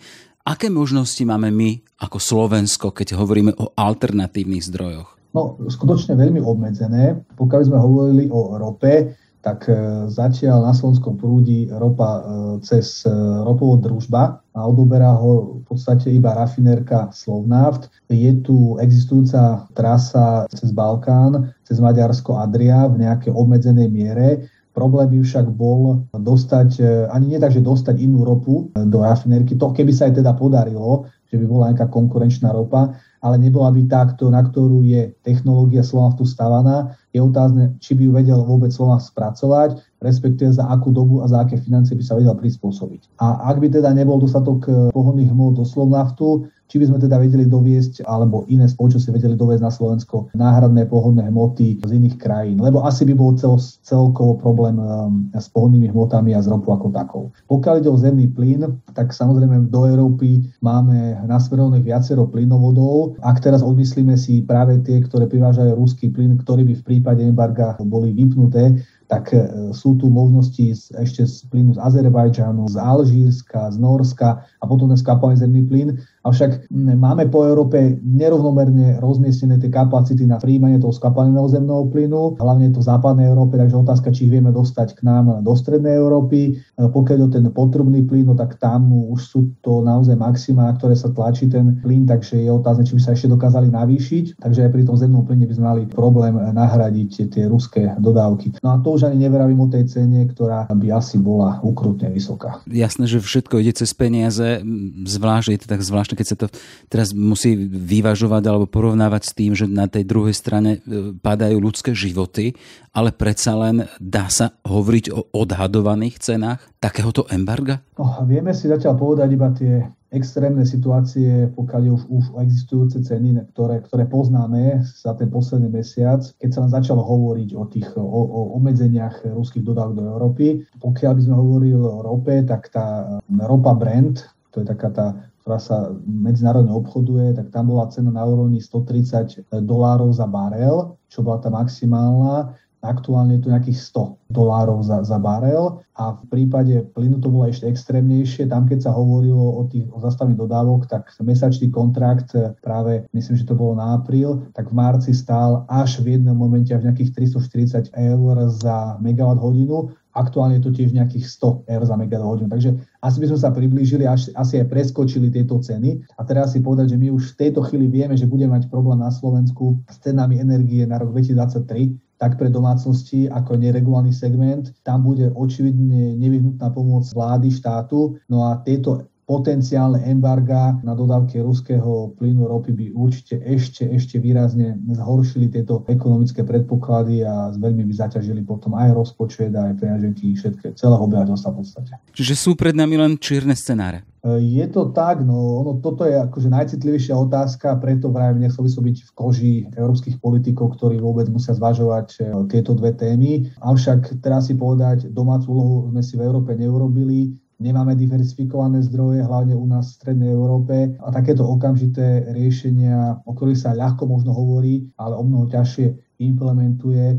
Aké 0.47 0.71
možnosti 0.71 1.19
máme 1.27 1.51
my 1.51 1.83
ako 1.99 2.17
Slovensko, 2.23 2.95
keď 2.95 3.19
hovoríme 3.19 3.51
o 3.59 3.75
alternatívnych 3.75 4.63
zdrojoch? 4.71 5.17
No, 5.35 5.59
skutočne 5.67 6.15
veľmi 6.15 6.39
obmedzené. 6.39 7.19
Pokiaľ 7.35 7.61
sme 7.67 7.77
hovorili 7.77 8.25
o 8.31 8.55
rope, 8.55 9.11
tak 9.47 9.69
e, 9.69 10.07
zatiaľ 10.11 10.67
na 10.67 10.73
Slovenskom 10.75 11.15
prúdi 11.15 11.71
ropa 11.71 12.19
e, 12.19 12.21
cez 12.65 13.07
e, 13.07 13.11
ropovod 13.47 13.79
družba 13.85 14.43
a 14.51 14.59
odoberá 14.67 15.15
ho 15.15 15.61
v 15.61 15.63
podstate 15.63 16.11
iba 16.11 16.35
rafinérka 16.35 17.13
Slovnaft. 17.15 17.87
Je 18.11 18.33
tu 18.43 18.75
existujúca 18.81 19.69
trasa 19.71 20.49
cez 20.51 20.73
Balkán, 20.75 21.55
cez 21.63 21.79
Maďarsko 21.79 22.35
Adria 22.35 22.89
v 22.91 23.07
nejakej 23.07 23.31
obmedzenej 23.31 23.87
miere 23.87 24.51
Problém 24.77 25.09
by 25.09 25.17
však 25.25 25.57
bol 25.57 26.05
dostať, 26.13 26.69
e, 26.77 27.09
ani 27.09 27.33
nie 27.33 27.41
tak, 27.41 27.49
že 27.49 27.65
dostať 27.65 27.97
inú 27.97 28.21
ropu 28.21 28.69
e, 28.77 28.85
do 28.85 29.01
rafinérky, 29.01 29.57
to 29.57 29.73
keby 29.73 29.89
sa 29.89 30.05
aj 30.05 30.21
teda 30.21 30.37
podarilo, 30.37 31.09
že 31.25 31.41
by 31.41 31.45
bola 31.49 31.73
nejaká 31.73 31.89
konkurenčná 31.89 32.53
ropa, 32.53 32.93
ale 33.25 33.41
nebola 33.41 33.73
by 33.73 33.89
takto, 33.89 34.29
na 34.29 34.45
ktorú 34.45 34.85
je 34.85 35.17
technológia 35.25 35.81
Slovnaftu 35.81 36.29
stavaná. 36.29 36.93
Je 37.17 37.21
otázne, 37.25 37.73
či 37.81 37.97
by 37.97 38.01
ju 38.05 38.11
vedel 38.13 38.39
vôbec 38.45 38.69
Slovnaft 38.69 39.09
spracovať, 39.09 39.81
respektíve 40.05 40.53
za 40.53 40.69
akú 40.69 40.93
dobu 40.93 41.25
a 41.25 41.27
za 41.27 41.41
aké 41.41 41.57
financie 41.57 41.97
by 41.97 42.03
sa 42.05 42.13
vedel 42.13 42.37
prispôsobiť. 42.37 43.17
A 43.17 43.49
ak 43.49 43.57
by 43.57 43.73
teda 43.73 43.89
nebol 43.97 44.21
dostatok 44.21 44.69
e, 44.69 44.93
pohodných 44.93 45.33
hmot 45.33 45.57
do 45.57 45.65
Slovnaftu, 45.65 46.45
či 46.67 46.83
by 46.83 46.85
sme 46.91 46.99
teda 46.99 47.15
vedeli 47.15 47.47
doviesť, 47.47 48.03
alebo 48.03 48.43
iné 48.51 48.67
spoločnosti 48.67 49.07
vedeli 49.07 49.39
doviesť 49.39 49.63
na 49.63 49.71
Slovensko 49.71 50.27
náhradné 50.35 50.91
pohodné 50.91 51.31
hmoty 51.31 51.79
z 51.79 51.91
iných 51.95 52.19
krajín. 52.19 52.59
Lebo 52.59 52.83
asi 52.83 53.07
by 53.07 53.15
bol 53.15 53.39
cel, 53.39 53.55
celkovo 53.87 54.35
problém 54.35 54.75
um, 54.75 55.31
s 55.31 55.47
pohodnými 55.47 55.95
hmotami 55.95 56.35
a 56.35 56.43
z 56.43 56.51
ropu 56.51 56.75
ako 56.75 56.91
takou. 56.91 57.31
Pokiaľ 57.47 57.73
ide 57.79 57.89
o 57.89 57.95
zemný 57.95 58.27
plyn, 58.27 58.67
tak 58.91 59.15
samozrejme 59.15 59.71
do 59.71 59.87
Európy 59.87 60.43
máme 60.59 61.23
nasmerovaných 61.23 61.87
viacero 61.87 62.27
plynovodov. 62.27 63.15
Ak 63.23 63.39
teraz 63.39 63.63
odmyslíme 63.63 64.19
si 64.19 64.43
práve 64.43 64.83
tie, 64.83 64.99
ktoré 64.99 65.31
privážajú 65.31 65.71
ruský 65.79 66.11
plyn, 66.11 66.35
ktorý 66.43 66.67
by 66.67 66.73
v 66.75 66.83
prípade 66.83 67.06
embarga 67.15 67.79
boli 67.79 68.11
vypnuté, 68.11 68.83
tak 69.07 69.31
e, 69.31 69.71
sú 69.71 69.95
tu 69.95 70.11
možnosti 70.11 70.91
ešte 70.99 71.23
z 71.23 71.47
plynu 71.47 71.75
z 71.75 71.79
Azerbajdžanu, 71.79 72.67
z 72.67 72.75
Alžírska, 72.75 73.71
z 73.71 73.79
Norska 73.79 74.43
a 74.43 74.63
potom 74.67 74.91
ten 74.91 74.99
skapalný 74.99 75.39
zemný 75.39 75.63
plyn. 75.63 75.95
Avšak 76.27 76.67
máme 76.75 77.31
po 77.31 77.47
Európe 77.47 77.95
nerovnomerne 78.03 78.99
rozmiestnené 78.99 79.63
tie 79.63 79.71
kapacity 79.71 80.27
na 80.27 80.35
príjmanie 80.35 80.75
toho 80.75 80.91
skapalného 80.91 81.47
zemného 81.47 81.87
plynu, 81.87 82.35
hlavne 82.35 82.75
to 82.75 82.83
v 82.83 82.87
západnej 82.91 83.31
Európe, 83.31 83.55
takže 83.55 83.79
otázka, 83.79 84.11
či 84.11 84.27
vieme 84.27 84.51
dostať 84.51 84.99
k 84.99 85.07
nám 85.07 85.39
do 85.39 85.53
strednej 85.55 85.95
Európy. 85.95 86.59
E, 86.59 86.83
pokiaľ 86.83 87.31
ten 87.31 87.47
potrubný 87.55 88.03
plyn, 88.03 88.27
no 88.27 88.35
tak 88.35 88.59
tam 88.59 88.91
už 88.91 89.19
sú 89.23 89.39
to 89.63 89.79
naozaj 89.79 90.19
maxima, 90.19 90.67
na 90.67 90.75
ktoré 90.75 90.99
sa 90.99 91.07
tlačí 91.15 91.47
ten 91.47 91.79
plyn, 91.79 92.03
takže 92.03 92.43
je 92.43 92.51
otázne, 92.51 92.83
či 92.83 92.99
by 92.99 93.01
sa 93.07 93.15
ešte 93.15 93.31
dokázali 93.31 93.71
navýšiť. 93.71 94.43
Takže 94.43 94.67
aj 94.67 94.71
pri 94.75 94.83
tom 94.83 94.99
zemnom 94.99 95.23
plyne 95.23 95.47
by 95.47 95.53
sme 95.55 95.65
mali 95.65 95.81
problém 95.87 96.35
nahradiť 96.35 97.31
tie 97.31 97.47
ruské 97.47 97.95
dodávky. 98.03 98.59
No 98.59 98.75
a 98.75 98.83
to 98.83 98.99
už 98.99 99.07
ani 99.07 99.23
neveravím 99.23 99.63
o 99.63 99.71
tej 99.71 99.87
cene, 99.87 100.27
ktorá 100.27 100.67
by 100.67 100.87
asi 100.91 101.15
bola 101.15 101.63
ukrutne 101.63 102.11
vysoká. 102.11 102.59
Jasné, 102.67 103.07
že 103.07 103.23
všetko 103.23 103.63
ide 103.63 103.71
cez 103.77 103.95
peniaze, 103.95 104.59
zvlášť 105.07 105.47
je 105.55 105.59
to 105.63 105.67
tak 105.71 105.81
zvláštne, 105.85 106.16
keď 106.17 106.25
sa 106.25 106.35
to 106.35 106.47
teraz 106.89 107.13
musí 107.13 107.53
vyvažovať 107.69 108.43
alebo 108.49 108.65
porovnávať 108.65 109.21
s 109.29 109.35
tým, 109.37 109.53
že 109.53 109.69
na 109.69 109.85
tej 109.85 110.09
druhej 110.09 110.33
strane 110.33 110.81
e, 110.81 111.13
padajú 111.13 111.61
ľudské 111.61 111.93
životy, 111.93 112.57
ale 112.89 113.13
predsa 113.13 113.53
len 113.53 113.85
dá 114.01 114.25
sa 114.33 114.57
hovoriť 114.65 115.05
o 115.13 115.29
odhadovaných 115.37 116.17
cenách 116.17 116.65
takéhoto 116.81 117.29
embarga? 117.29 117.85
No, 118.01 118.25
vieme 118.25 118.57
si 118.57 118.65
zatiaľ 118.65 118.97
povedať 118.97 119.29
iba 119.29 119.53
tie 119.53 119.85
extrémne 120.07 120.63
situácie, 120.63 121.51
pokiaľ 121.51 121.81
je 121.83 121.91
už, 121.91 122.03
už 122.07 122.25
existujúce 122.39 122.97
ceny, 123.03 123.43
ktoré, 123.51 123.83
ktoré 123.83 124.07
poznáme 124.07 124.79
za 124.87 125.11
ten 125.19 125.27
posledný 125.27 125.67
mesiac, 125.67 126.23
keď 126.39 126.49
sa 126.49 126.59
nám 126.63 126.71
začalo 126.79 127.03
hovoriť 127.03 127.49
o 127.59 127.63
tých 127.67 127.87
o, 127.99 128.03
o 128.07 128.41
obmedzeniach 128.55 129.27
ruských 129.35 129.67
dodávok 129.67 129.93
do 129.99 130.03
Európy. 130.07 130.45
Pokiaľ 130.79 131.11
by 131.11 131.21
sme 131.21 131.35
hovorili 131.35 131.75
o 131.75 131.99
rope, 131.99 132.35
tak 132.47 132.71
tá 132.71 133.19
ropa 133.27 133.75
Brent, 133.75 134.23
to 134.55 134.63
je 134.63 134.65
taká 134.65 134.89
tá 134.95 135.07
ktorá 135.47 135.63
sa 135.63 135.95
medzinárodne 136.03 136.75
obchoduje, 136.75 137.31
tak 137.31 137.55
tam 137.55 137.71
bola 137.71 137.87
cena 137.87 138.11
na 138.11 138.27
úrovni 138.27 138.59
130 138.59 139.47
dolárov 139.63 140.11
za 140.11 140.27
barel, 140.27 140.99
čo 141.07 141.23
bola 141.23 141.39
tá 141.39 141.47
maximálna. 141.47 142.51
Aktuálne 142.83 143.39
je 143.39 143.47
to 143.47 143.51
nejakých 143.55 143.79
100 143.79 144.27
dolárov 144.27 144.83
za, 144.83 145.07
za 145.07 145.15
barel 145.17 145.79
a 145.95 146.13
v 146.13 146.23
prípade 146.29 146.83
plynu 146.93 147.23
to 147.23 147.31
bolo 147.31 147.47
ešte 147.47 147.65
extrémnejšie. 147.65 148.51
Tam, 148.51 148.67
keď 148.67 148.85
sa 148.85 148.91
hovorilo 148.91 149.39
o 149.39 149.65
tých 149.71 149.87
o 149.89 149.97
zastavení 150.03 150.35
dodávok, 150.35 150.85
tak 150.85 151.09
mesačný 151.23 151.71
kontrakt 151.73 152.35
e, 152.37 152.53
práve, 152.59 153.07
myslím, 153.17 153.39
že 153.39 153.47
to 153.47 153.57
bolo 153.57 153.79
na 153.79 153.97
apríl, 153.97 154.45
tak 154.53 154.69
v 154.69 154.77
marci 154.77 155.15
stál 155.15 155.65
až 155.71 156.03
v 156.03 156.19
jednom 156.19 156.37
momente 156.37 156.69
v 156.69 156.85
nejakých 156.85 157.33
340 157.33 157.95
eur 157.95 158.35
za 158.51 158.99
megawatt 159.01 159.41
hodinu. 159.41 159.95
Aktuálne 160.13 160.61
je 160.61 160.69
to 160.69 160.75
tiež 160.75 160.93
nejakých 160.93 161.25
100 161.25 161.65
eur 161.71 161.81
za 161.81 161.95
megawatt 161.97 162.29
hodinu. 162.37 162.49
Takže 162.51 162.77
asi 163.07 163.23
by 163.23 163.31
sme 163.31 163.39
sa 163.39 163.55
priblížili, 163.55 164.03
až, 164.03 164.27
asi 164.35 164.59
aj 164.59 164.67
preskočili 164.67 165.31
tieto 165.31 165.55
ceny. 165.63 166.03
A 166.19 166.27
teraz 166.27 166.51
si 166.51 166.59
povedať, 166.59 166.91
že 166.93 166.99
my 166.99 167.15
už 167.15 167.33
v 167.33 167.47
tejto 167.47 167.63
chvíli 167.63 167.87
vieme, 167.87 168.19
že 168.19 168.27
budeme 168.27 168.59
mať 168.59 168.67
problém 168.67 168.99
na 168.99 169.07
Slovensku 169.07 169.79
s 169.87 170.03
cenami 170.03 170.43
energie 170.43 170.83
na 170.83 170.99
rok 170.99 171.15
2023 171.15 171.95
tak 172.17 172.33
pre 172.41 172.49
domácnosti 172.49 173.29
ako 173.29 173.61
neregulárny 173.61 174.09
segment. 174.09 174.73
Tam 174.81 175.05
bude 175.05 175.29
očividne 175.37 176.17
nevyhnutná 176.17 176.73
pomoc 176.73 177.05
vlády, 177.13 177.53
štátu. 177.53 178.17
No 178.25 178.41
a 178.41 178.57
tieto 178.65 179.05
potenciálne 179.27 180.07
embarga 180.07 180.79
na 180.87 180.95
dodávky 180.95 181.43
ruského 181.43 182.15
plynu 182.15 182.47
ropy 182.47 182.71
by 182.71 182.85
určite 182.95 183.43
ešte, 183.43 183.83
ešte 183.83 184.23
výrazne 184.23 184.79
zhoršili 184.95 185.51
tieto 185.51 185.83
ekonomické 185.91 186.47
predpoklady 186.47 187.27
a 187.27 187.51
veľmi 187.51 187.83
by 187.91 187.93
zaťažili 188.07 188.47
potom 188.47 188.79
aj 188.79 188.95
rozpočet, 188.95 189.51
aj 189.51 189.83
peňaženky 189.83 190.31
všetké, 190.31 190.79
celého 190.79 191.03
obyvateľstva 191.03 191.49
v 191.51 191.57
podstate. 191.59 191.91
Čiže 192.15 192.33
sú 192.39 192.55
pred 192.55 192.71
nami 192.71 192.95
len 192.95 193.19
čierne 193.19 193.51
scenáre. 193.51 194.07
Je 194.27 194.65
to 194.67 194.91
tak, 194.91 195.23
no 195.23 195.63
ono, 195.63 195.79
toto 195.79 196.03
je 196.03 196.15
akože 196.19 196.51
najcitlivejšia 196.51 197.15
otázka, 197.15 197.79
preto 197.83 198.11
vrajme 198.11 198.43
nechcel 198.43 198.63
by 198.63 198.71
som 198.71 198.83
byť 198.83 198.97
v 199.07 199.11
koži 199.15 199.53
európskych 199.75 200.19
politikov, 200.19 200.75
ktorí 200.75 200.99
vôbec 200.99 201.31
musia 201.31 201.55
zvažovať 201.55 202.07
e, 202.17 202.19
tieto 202.51 202.75
dve 202.75 202.91
témy. 202.91 203.47
Avšak 203.63 204.19
teraz 204.19 204.51
si 204.51 204.59
povedať, 204.59 205.07
domácu 205.15 205.47
úlohu 205.47 205.75
sme 205.95 206.01
si 206.03 206.19
v 206.19 206.27
Európe 206.27 206.57
neurobili, 206.59 207.39
nemáme 207.57 207.97
diversifikované 207.97 208.85
zdroje, 208.85 209.25
hlavne 209.25 209.57
u 209.57 209.65
nás 209.65 209.91
v 209.91 209.97
Strednej 209.97 210.31
Európe 210.31 210.93
a 211.01 211.07
takéto 211.09 211.45
okamžité 211.45 212.29
riešenia, 212.33 213.21
o 213.25 213.31
ktorých 213.33 213.59
sa 213.59 213.77
ľahko 213.77 214.05
možno 214.05 214.33
hovorí, 214.33 214.89
ale 214.97 215.17
o 215.17 215.23
mnoho 215.25 215.49
ťažšie 215.49 216.19
implementuje, 216.21 217.05
e, 217.13 217.17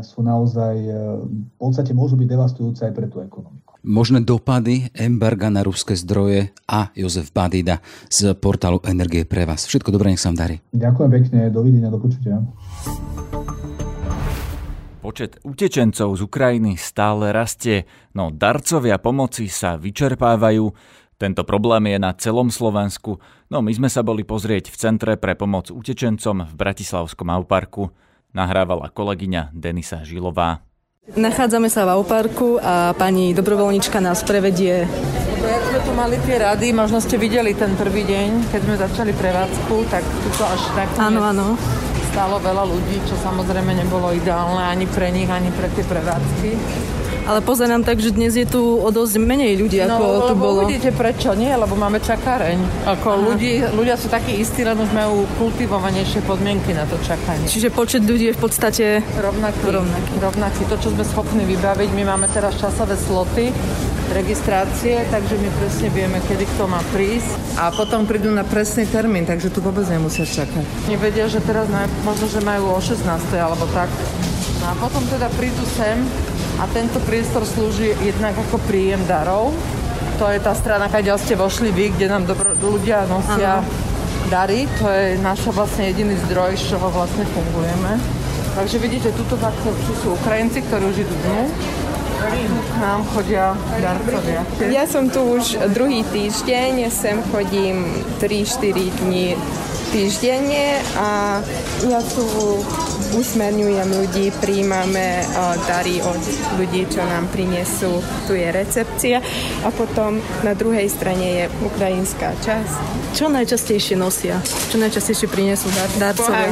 sú 0.00 0.24
naozaj, 0.24 0.74
e, 0.80 0.92
v 1.20 1.56
podstate 1.60 1.92
môžu 1.92 2.16
byť 2.16 2.28
devastujúce 2.28 2.80
aj 2.88 2.92
pre 2.96 3.06
tú 3.08 3.20
ekonomiku 3.20 3.64
možné 3.84 4.24
dopady 4.24 4.88
embarga 4.96 5.52
na 5.52 5.60
ruské 5.60 5.92
zdroje 5.92 6.56
a 6.64 6.88
Jozef 6.96 7.30
Badida 7.30 7.84
z 8.08 8.32
portálu 8.34 8.80
Energie 8.88 9.28
pre 9.28 9.44
vás. 9.44 9.68
Všetko 9.68 9.92
dobré, 9.92 10.10
nech 10.10 10.20
sa 10.24 10.32
vám 10.32 10.40
darí. 10.40 10.56
Ďakujem 10.72 11.10
pekne, 11.12 11.38
dovidenia, 11.52 11.92
do 11.92 12.00
počutia. 12.00 12.40
Počet 15.04 15.36
utečencov 15.44 16.16
z 16.16 16.20
Ukrajiny 16.24 16.80
stále 16.80 17.28
rastie, 17.28 17.84
no 18.16 18.32
darcovia 18.32 18.96
pomoci 18.96 19.52
sa 19.52 19.76
vyčerpávajú. 19.76 20.72
Tento 21.20 21.44
problém 21.44 21.92
je 21.92 21.98
na 22.00 22.16
celom 22.16 22.48
Slovensku, 22.48 23.20
no 23.52 23.60
my 23.60 23.68
sme 23.68 23.92
sa 23.92 24.00
boli 24.00 24.24
pozrieť 24.24 24.72
v 24.72 24.80
Centre 24.80 25.12
pre 25.20 25.36
pomoc 25.36 25.68
utečencom 25.68 26.48
v 26.48 26.54
Bratislavskom 26.56 27.28
Auparku. 27.28 27.92
Nahrávala 28.32 28.88
kolegyňa 28.88 29.52
Denisa 29.52 30.00
Žilová. 30.00 30.64
Nachádzame 31.12 31.68
sa 31.68 31.84
v 31.84 32.00
Auparku 32.00 32.56
a 32.56 32.96
pani 32.96 33.36
dobrovoľnička 33.36 34.00
nás 34.00 34.24
prevedie. 34.24 34.88
Jak 35.44 35.62
sme 35.68 35.80
tu 35.84 35.92
mali 35.92 36.16
tie 36.24 36.40
rady, 36.40 36.72
možno 36.72 37.04
ste 37.04 37.20
videli 37.20 37.52
ten 37.52 37.76
prvý 37.76 38.08
deň, 38.08 38.48
keď 38.48 38.60
sme 38.64 38.76
začali 38.80 39.12
prevádzku, 39.12 39.84
tak 39.92 40.00
tu 40.00 40.28
to 40.32 40.48
až 40.48 40.64
tak 40.72 40.88
áno, 40.96 41.20
áno. 41.20 41.60
Stálo 42.14 42.38
veľa 42.38 42.62
ľudí, 42.70 43.02
čo 43.10 43.18
samozrejme 43.18 43.74
nebolo 43.74 44.14
ideálne 44.14 44.70
ani 44.70 44.86
pre 44.86 45.10
nich, 45.10 45.26
ani 45.26 45.50
pre 45.50 45.66
tie 45.74 45.82
prevádzky 45.82 46.50
ale 47.24 47.40
pozerám 47.40 47.80
tak, 47.80 48.04
že 48.04 48.12
dnes 48.12 48.36
je 48.36 48.44
tu 48.44 48.60
o 48.60 48.88
dosť 48.92 49.16
menej 49.16 49.56
ľudí, 49.56 49.80
no, 49.80 49.96
ako 49.96 50.04
tu 50.28 50.34
bolo. 50.36 50.60
uvidíte 50.64 50.92
prečo 50.92 51.32
nie, 51.32 51.48
lebo 51.48 51.72
máme 51.72 51.96
čakareň. 51.96 52.84
Ako 52.84 53.32
ľudí, 53.32 53.64
ľudia 53.72 53.96
sú 53.96 54.12
takí 54.12 54.36
istí, 54.36 54.60
len 54.60 54.76
už 54.76 54.92
majú 54.92 55.24
kultivovanejšie 55.40 56.20
podmienky 56.28 56.76
na 56.76 56.84
to 56.84 57.00
čakanie. 57.00 57.48
Čiže 57.48 57.72
počet 57.72 58.04
ľudí 58.04 58.28
je 58.28 58.34
v 58.36 58.40
podstate 58.40 58.84
rovnaký. 59.16 59.72
rovnaký. 59.72 60.12
rovnaký. 60.20 60.62
To, 60.68 60.76
čo 60.76 60.92
sme 60.92 61.04
schopní 61.04 61.48
vybaviť, 61.48 61.90
my 61.96 62.02
máme 62.04 62.28
teraz 62.28 62.60
časové 62.60 63.00
sloty, 63.00 63.48
registrácie, 64.12 65.00
takže 65.08 65.40
my 65.40 65.48
presne 65.56 65.88
vieme, 65.88 66.18
kedy 66.24 66.44
kto 66.56 66.68
má 66.68 66.80
prísť 66.92 67.32
a 67.56 67.72
potom 67.72 68.04
prídu 68.04 68.28
na 68.28 68.44
presný 68.44 68.84
termín, 68.84 69.24
takže 69.24 69.48
tu 69.48 69.64
vôbec 69.64 69.86
nemusia 69.88 70.28
čakať. 70.28 70.90
Nevedia, 70.90 71.24
že 71.30 71.40
teraz 71.40 71.70
možno, 72.04 72.26
že 72.28 72.44
majú 72.44 72.74
o 72.74 72.80
16. 72.80 73.00
alebo 73.38 73.64
tak. 73.72 73.88
No 74.60 74.64
a 74.70 74.74
potom 74.76 75.00
teda 75.08 75.32
prídu 75.34 75.64
sem 75.76 76.04
a 76.60 76.64
tento 76.70 77.00
priestor 77.02 77.42
slúži 77.48 77.96
jednak 78.04 78.36
ako 78.36 78.60
príjem 78.68 79.00
darov. 79.08 79.50
To 80.22 80.30
je 80.30 80.38
tá 80.38 80.54
strana, 80.54 80.86
kde 80.86 81.10
ste 81.18 81.34
vošli 81.34 81.74
vy, 81.74 81.96
kde 81.98 82.06
nám 82.06 82.28
dobro, 82.28 82.54
ľudia 82.54 83.02
nosia 83.10 83.58
Aha. 83.58 83.66
dary. 84.30 84.70
To 84.78 84.86
je 84.86 85.18
naša 85.18 85.50
vlastne 85.50 85.90
jediný 85.90 86.14
zdroj, 86.30 86.54
z 86.54 86.76
čoho 86.76 86.86
vlastne 86.94 87.26
fungujeme. 87.34 87.98
Takže 88.54 88.78
vidíte, 88.78 89.10
tuto 89.18 89.34
tu 89.34 89.92
sú 89.98 90.14
Ukrajinci, 90.14 90.62
ktorí 90.62 90.86
už 90.86 91.02
idú 91.02 91.14
dnu. 91.26 91.40
K 92.14 92.76
nám 92.80 93.02
chodia 93.10 93.58
darcovia. 93.82 94.42
Ja 94.70 94.86
som 94.86 95.10
tu 95.10 95.22
už 95.22 95.58
druhý 95.74 96.06
týždeň, 96.06 96.86
sem 96.90 97.18
chodím 97.30 97.90
3-4 98.22 99.02
dní 99.02 99.34
týždenne 99.94 100.82
a 100.98 101.38
ja 101.86 102.00
tu 102.02 102.26
usmerňujem 103.14 103.88
ľudí, 103.94 104.34
príjmame 104.42 105.22
dary 105.70 106.02
od 106.02 106.18
ľudí, 106.58 106.90
čo 106.90 106.98
nám 106.98 107.30
prinesú. 107.30 108.02
Tu 108.26 108.42
je 108.42 108.48
recepcia 108.50 109.22
a 109.62 109.68
potom 109.70 110.18
na 110.42 110.58
druhej 110.58 110.90
strane 110.90 111.26
je 111.42 111.44
ukrajinská 111.62 112.34
časť. 112.42 112.74
Čo 113.14 113.30
najčastejšie 113.30 113.94
nosia? 113.94 114.42
Čo 114.74 114.82
najčastejšie 114.82 115.30
prinesú 115.30 115.70
dar- 115.70 116.10
darcovia? 116.10 116.50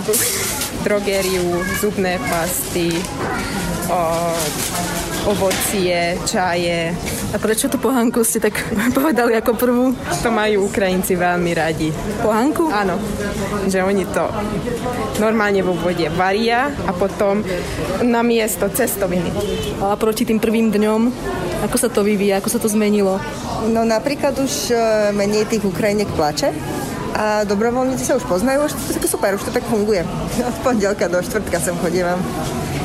Drogériu, 0.83 1.63
zubné 1.79 2.19
pasty, 2.27 2.91
ovocie, 5.27 6.19
čaje. 6.27 6.95
A 7.33 7.37
prečo 7.39 7.71
tú 7.71 7.79
pohanku 7.79 8.27
ste 8.27 8.43
tak 8.43 8.59
povedali 8.99 9.39
ako 9.39 9.53
prvú? 9.55 9.85
To 10.23 10.29
majú 10.35 10.67
Ukrajinci 10.67 11.15
veľmi 11.15 11.51
radi. 11.55 11.89
Pohanku? 12.21 12.69
Áno. 12.69 12.99
Že 13.67 13.87
oni 13.87 14.05
to 14.11 14.27
normálne 15.23 15.63
vo 15.63 15.73
vode 15.79 16.07
varia 16.13 16.75
a 16.85 16.91
potom 16.91 17.47
na 18.03 18.21
miesto 18.27 18.67
cestoviny. 18.67 19.31
A 19.79 19.95
proti 19.95 20.27
tým 20.27 20.43
prvým 20.43 20.75
dňom, 20.75 21.01
ako 21.63 21.77
sa 21.79 21.89
to 21.89 22.03
vyvíja, 22.03 22.43
ako 22.43 22.51
sa 22.51 22.59
to 22.59 22.67
zmenilo? 22.67 23.23
No 23.71 23.87
napríklad 23.87 24.35
už 24.35 24.75
e, 24.75 24.77
menej 25.15 25.47
tých 25.47 25.63
Ukrajinek 25.63 26.11
plače, 26.19 26.51
a 27.13 27.45
dobrovoľníci 27.45 28.09
sa 28.09 28.17
už 28.17 28.25
poznajú, 28.25 28.65
už 28.65 28.73
to 28.73 28.83
je 28.89 28.97
také 28.97 29.09
super, 29.09 29.37
už 29.37 29.45
to 29.45 29.53
tak 29.53 29.65
funguje. 29.69 30.01
Od 30.49 30.57
pondelka 30.65 31.13
do 31.13 31.21
štvrtka 31.21 31.61
sem 31.61 31.77
chodievam. 31.79 32.19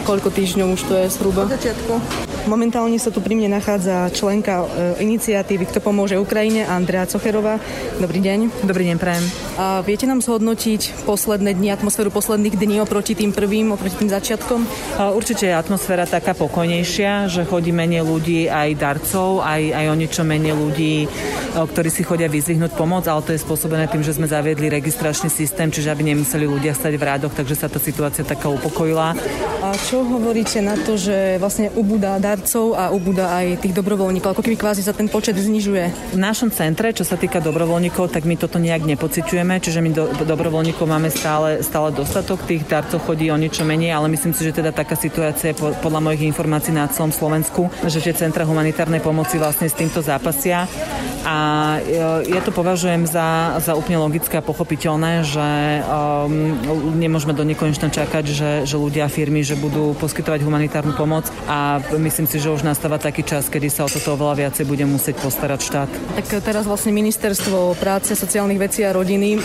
Koľko 0.07 0.31
týždňov 0.31 0.71
už 0.71 0.81
to 0.87 0.93
je 1.03 1.11
zhruba? 1.11 1.43
Od 1.43 1.51
začiatku. 1.51 1.99
Momentálne 2.47 2.95
sa 2.95 3.11
tu 3.11 3.19
pri 3.19 3.35
mne 3.35 3.59
nachádza 3.59 4.07
členka 4.15 4.63
e, 4.63 5.03
iniciatívy 5.03 5.67
Kto 5.67 5.83
pomôže 5.83 6.15
Ukrajine, 6.15 6.63
Andrea 6.63 7.03
Cocherová. 7.03 7.59
Dobrý 7.99 8.23
deň. 8.23 8.63
Dobrý 8.63 8.87
deň, 8.87 8.95
prajem. 8.95 9.27
A 9.59 9.83
viete 9.83 10.07
nám 10.07 10.23
zhodnotiť 10.23 11.03
posledné 11.03 11.59
dni, 11.59 11.75
atmosféru 11.75 12.07
posledných 12.07 12.55
dní 12.55 12.79
oproti 12.79 13.19
tým 13.19 13.35
prvým, 13.35 13.75
oproti 13.75 13.99
tým 13.99 14.07
začiatkom? 14.07 14.63
A 14.95 15.11
určite 15.11 15.51
je 15.51 15.59
atmosféra 15.59 16.07
taká 16.07 16.31
pokojnejšia, 16.39 17.27
že 17.27 17.43
chodí 17.43 17.75
menej 17.75 18.07
ľudí, 18.07 18.47
aj 18.47 18.79
darcov, 18.79 19.43
aj, 19.43 19.75
aj 19.75 19.85
o 19.91 19.95
niečo 19.99 20.23
menej 20.23 20.55
ľudí, 20.55 21.03
e, 21.03 21.07
ktorí 21.51 21.91
si 21.91 22.07
chodia 22.07 22.31
vyzvihnúť 22.31 22.79
pomoc, 22.79 23.03
ale 23.11 23.27
to 23.27 23.35
je 23.35 23.43
spôsobené 23.43 23.91
tým, 23.91 24.07
že 24.07 24.15
sme 24.15 24.23
zaviedli 24.23 24.71
registračný 24.71 25.27
systém, 25.27 25.67
čiže 25.67 25.91
aby 25.91 26.15
nemuseli 26.15 26.47
ľudia 26.47 26.71
stať 26.71 26.95
v 26.95 27.03
rádoch, 27.11 27.35
takže 27.35 27.59
sa 27.59 27.67
tá 27.67 27.75
situácia 27.75 28.23
taká 28.23 28.47
upokojila. 28.47 29.19
A 29.67 29.75
čo 29.75 29.99
hovoríte 30.07 30.63
na 30.63 30.79
to, 30.79 30.95
že 30.95 31.35
vlastne 31.43 31.67
ubúda 31.75 32.15
dar 32.23 32.36
darcov 32.37 32.77
a 32.77 32.93
ubúda 32.93 33.33
aj 33.33 33.65
tých 33.65 33.73
dobrovoľníkov, 33.73 34.37
ako 34.37 34.45
keby 34.45 34.61
kvázi 34.61 34.85
sa 34.85 34.93
ten 34.93 35.09
počet 35.09 35.33
znižuje. 35.33 36.13
V 36.13 36.19
našom 36.21 36.53
centre, 36.53 36.93
čo 36.93 37.01
sa 37.01 37.17
týka 37.17 37.41
dobrovoľníkov, 37.41 38.13
tak 38.13 38.29
my 38.29 38.37
toto 38.37 38.61
nejak 38.61 38.85
nepociťujeme, 38.85 39.57
čiže 39.57 39.81
my 39.81 39.89
do, 39.89 40.05
dobrovoľníkov 40.21 40.85
máme 40.85 41.09
stále, 41.09 41.65
stále 41.65 41.89
dostatok, 41.89 42.45
tých 42.45 42.69
darcov 42.69 43.01
chodí 43.01 43.33
o 43.33 43.41
niečo 43.41 43.65
menej, 43.65 43.97
ale 43.97 44.13
myslím 44.13 44.37
si, 44.37 44.45
že 44.45 44.53
teda 44.53 44.69
taká 44.69 44.93
situácia 44.93 45.49
je 45.49 45.57
podľa 45.57 45.97
mojich 46.05 46.29
informácií 46.29 46.77
na 46.77 46.85
celom 46.93 47.09
Slovensku, 47.09 47.73
že 47.89 48.05
tie 48.05 48.13
centra 48.13 48.45
humanitárnej 48.45 49.01
pomoci 49.01 49.41
vlastne 49.41 49.65
s 49.65 49.73
týmto 49.73 50.05
zápasia. 50.05 50.69
A 51.27 51.35
e, 51.83 52.31
ja 52.31 52.39
to 52.45 52.53
považujem 52.53 53.03
za, 53.09 53.59
za 53.59 53.73
úplne 53.73 53.99
logické 53.99 54.39
a 54.39 54.45
pochopiteľné, 54.45 55.27
že 55.27 55.49
um, 55.83 56.55
nemôžeme 56.95 57.35
do 57.35 57.43
nekonečna 57.43 57.91
čakať, 57.91 58.23
že, 58.23 58.51
že 58.63 58.75
ľudia 58.79 59.07
a 59.07 59.11
firmy, 59.11 59.43
že 59.43 59.59
budú 59.59 59.91
poskytovať 59.99 60.39
humanitárnu 60.45 60.95
pomoc. 60.95 61.27
A 61.49 61.83
myslím 61.99 62.26
si, 62.27 62.43
že 62.43 62.51
už 62.51 62.67
nastáva 62.67 62.99
taký 62.99 63.23
čas, 63.23 63.47
kedy 63.47 63.71
sa 63.71 63.87
o 63.87 63.89
toto 63.89 64.19
oveľa 64.19 64.47
viacej 64.47 64.67
bude 64.67 64.83
musieť 64.83 65.23
postarať 65.23 65.59
štát. 65.63 65.89
Tak 66.19 66.43
teraz 66.43 66.67
vlastne 66.67 66.91
ministerstvo 66.91 67.79
práce, 67.79 68.11
sociálnych 68.13 68.59
vecí 68.59 68.83
a 68.83 68.91
rodiny 68.91 69.35
e, 69.35 69.39
e, 69.39 69.41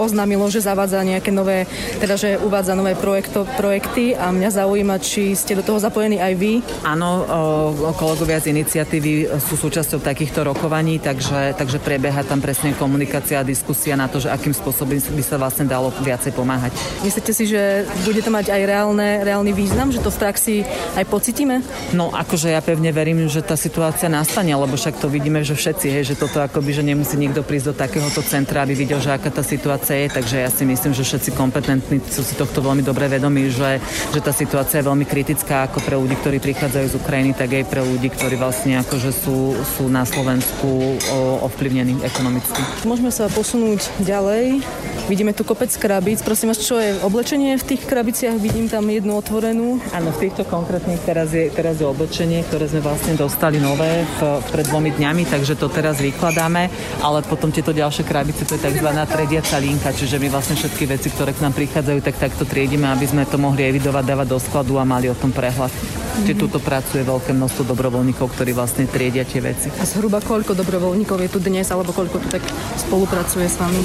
oznámilo, 0.00 0.48
že 0.48 0.64
zavádza 0.64 1.04
nejaké 1.04 1.28
nové, 1.28 1.68
teda 2.00 2.16
že 2.16 2.40
uvádza 2.40 2.72
nové 2.72 2.96
projekto, 2.96 3.44
projekty 3.60 4.16
a 4.16 4.32
mňa 4.32 4.64
zaujíma, 4.64 4.96
či 5.04 5.36
ste 5.36 5.52
do 5.52 5.62
toho 5.62 5.76
zapojení 5.76 6.16
aj 6.16 6.34
vy. 6.34 6.52
Áno, 6.82 7.28
kolegovia 7.94 8.40
z 8.40 8.56
iniciatívy 8.56 9.28
sú 9.36 9.60
súčasťou 9.60 10.00
takýchto 10.00 10.46
rokovaní, 10.48 11.02
takže, 11.02 11.52
takže 11.58 11.82
prebieha 11.82 12.24
tam 12.24 12.40
presne 12.40 12.72
komunikácia 12.72 13.42
a 13.42 13.46
diskusia 13.46 13.98
na 13.98 14.08
to, 14.08 14.22
že 14.22 14.32
akým 14.32 14.56
spôsobom 14.56 14.96
by 14.96 15.22
sa 15.22 15.36
vlastne 15.36 15.68
dalo 15.68 15.92
viacej 16.00 16.32
pomáhať. 16.32 16.72
Myslíte 17.04 17.32
si, 17.36 17.44
že 17.50 17.84
bude 18.06 18.24
to 18.24 18.32
mať 18.32 18.54
aj 18.54 18.62
reálne, 18.64 19.08
reálny 19.26 19.52
význam, 19.52 19.92
že 19.92 20.00
to 20.00 20.08
v 20.08 20.18
praxi 20.22 20.54
aj 20.96 21.04
pocitíme? 21.10 21.60
No 21.98 22.14
akože 22.14 22.54
ja 22.54 22.62
pevne 22.62 22.94
verím, 22.94 23.26
že 23.26 23.42
tá 23.42 23.58
situácia 23.58 24.06
nastane, 24.06 24.54
lebo 24.54 24.78
však 24.78 25.02
to 25.02 25.10
vidíme, 25.10 25.42
že 25.42 25.58
všetci, 25.58 25.86
hej, 25.90 26.04
že 26.06 26.14
toto 26.14 26.38
akoby, 26.38 26.70
že 26.70 26.86
nemusí 26.86 27.18
nikto 27.18 27.42
prísť 27.42 27.66
do 27.66 27.74
takéhoto 27.74 28.22
centra, 28.22 28.62
aby 28.62 28.78
videl, 28.78 29.02
že 29.02 29.10
aká 29.10 29.34
tá 29.34 29.42
situácia 29.42 30.06
je, 30.06 30.14
takže 30.14 30.46
ja 30.46 30.46
si 30.46 30.62
myslím, 30.62 30.94
že 30.94 31.02
všetci 31.02 31.34
kompetentní 31.34 31.98
sú 32.06 32.22
si 32.22 32.38
tohto 32.38 32.62
veľmi 32.62 32.86
dobre 32.86 33.10
vedomí, 33.10 33.50
že, 33.50 33.82
že 34.14 34.22
tá 34.22 34.30
situácia 34.30 34.78
je 34.78 34.86
veľmi 34.86 35.10
kritická 35.10 35.66
ako 35.66 35.82
pre 35.82 35.98
ľudí, 35.98 36.14
ktorí 36.22 36.38
prichádzajú 36.38 36.86
z 36.86 36.98
Ukrajiny, 37.02 37.34
tak 37.34 37.50
aj 37.50 37.66
pre 37.66 37.82
ľudí, 37.82 38.14
ktorí 38.14 38.38
vlastne 38.38 38.78
akože 38.78 39.10
sú, 39.10 39.58
sú 39.58 39.90
na 39.90 40.06
Slovensku 40.06 41.02
ovplyvnení 41.50 41.98
ekonomicky. 42.06 42.62
Môžeme 42.86 43.10
sa 43.10 43.26
posunúť 43.26 43.90
ďalej. 44.06 44.62
Vidíme 45.08 45.32
tu 45.32 45.40
kopec 45.40 45.72
krabíc. 45.72 46.20
Prosím 46.20 46.52
vás, 46.52 46.60
čo 46.60 46.76
je 46.76 46.92
oblečenie 47.00 47.56
v 47.56 47.64
tých 47.64 47.88
krabiciach? 47.88 48.36
Vidím 48.36 48.68
tam 48.68 48.84
jednu 48.92 49.16
otvorenú. 49.16 49.80
Áno, 49.96 50.12
v 50.12 50.28
týchto 50.28 50.44
konkrétnych 50.44 51.00
teraz 51.00 51.32
je, 51.32 51.48
teraz 51.48 51.80
je 51.80 51.88
oblečenie, 51.88 52.44
ktoré 52.44 52.68
sme 52.68 52.84
vlastne 52.84 53.16
dostali 53.16 53.56
nové 53.56 54.04
v, 54.04 54.20
pred 54.52 54.68
dvomi 54.68 54.92
dňami, 54.92 55.24
takže 55.24 55.56
to 55.56 55.72
teraz 55.72 56.04
vykladáme, 56.04 56.68
ale 57.00 57.24
potom 57.24 57.48
tieto 57.48 57.72
ďalšie 57.72 58.04
krabice, 58.04 58.44
to 58.44 58.60
je 58.60 58.68
tzv. 58.68 58.84
trediaca 58.84 59.56
linka, 59.56 59.96
čiže 59.96 60.20
my 60.20 60.28
vlastne 60.28 60.60
všetky 60.60 60.84
veci, 60.84 61.08
ktoré 61.08 61.32
k 61.32 61.40
nám 61.40 61.56
prichádzajú, 61.56 61.98
tak 62.04 62.20
takto 62.20 62.44
triedime, 62.44 62.92
aby 62.92 63.08
sme 63.08 63.24
to 63.24 63.40
mohli 63.40 63.64
evidovať, 63.64 64.04
dávať 64.04 64.28
do 64.28 64.36
skladu 64.36 64.76
a 64.76 64.84
mali 64.84 65.08
o 65.08 65.16
tom 65.16 65.32
prehľad. 65.32 65.72
Mm-hmm. 65.72 66.24
Čiže 66.28 66.36
tuto 66.36 66.60
pracuje 66.60 67.00
veľké 67.00 67.32
množstvo 67.32 67.64
dobrovoľníkov, 67.64 68.28
ktorí 68.36 68.52
vlastne 68.52 68.84
triedia 68.84 69.24
tie 69.24 69.40
veci. 69.40 69.72
A 69.72 69.88
zhruba 69.88 70.20
koľko 70.20 70.52
dobrovoľníkov 70.52 71.16
je 71.24 71.30
tu 71.32 71.40
dnes, 71.40 71.64
alebo 71.72 71.96
koľko 71.96 72.20
tu 72.20 72.28
tak 72.28 72.44
spolupracuje 72.76 73.48
s 73.48 73.56
vami? 73.56 73.80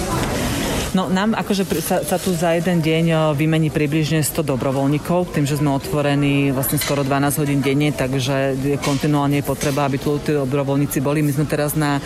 No 0.94 1.10
nám 1.10 1.34
akože 1.34 1.66
sa, 1.82 2.06
sa 2.06 2.22
tu 2.22 2.38
za 2.38 2.54
jeden 2.54 2.78
deň 2.78 3.34
vymení 3.34 3.74
približne 3.74 4.22
100 4.22 4.46
dobrovoľníkov, 4.46 5.34
tým, 5.34 5.50
že 5.50 5.58
sme 5.58 5.74
otvorení 5.74 6.54
vlastne 6.54 6.78
skoro 6.78 7.02
12 7.02 7.42
hodín 7.42 7.66
denne, 7.66 7.90
takže 7.90 8.54
kontinuálne 8.86 9.42
je 9.42 9.50
potreba, 9.50 9.90
aby 9.90 9.98
tu 9.98 10.22
tí 10.22 10.38
dobrovoľníci 10.38 11.02
boli. 11.02 11.26
My 11.26 11.34
sme 11.34 11.50
teraz 11.50 11.74
na 11.74 11.98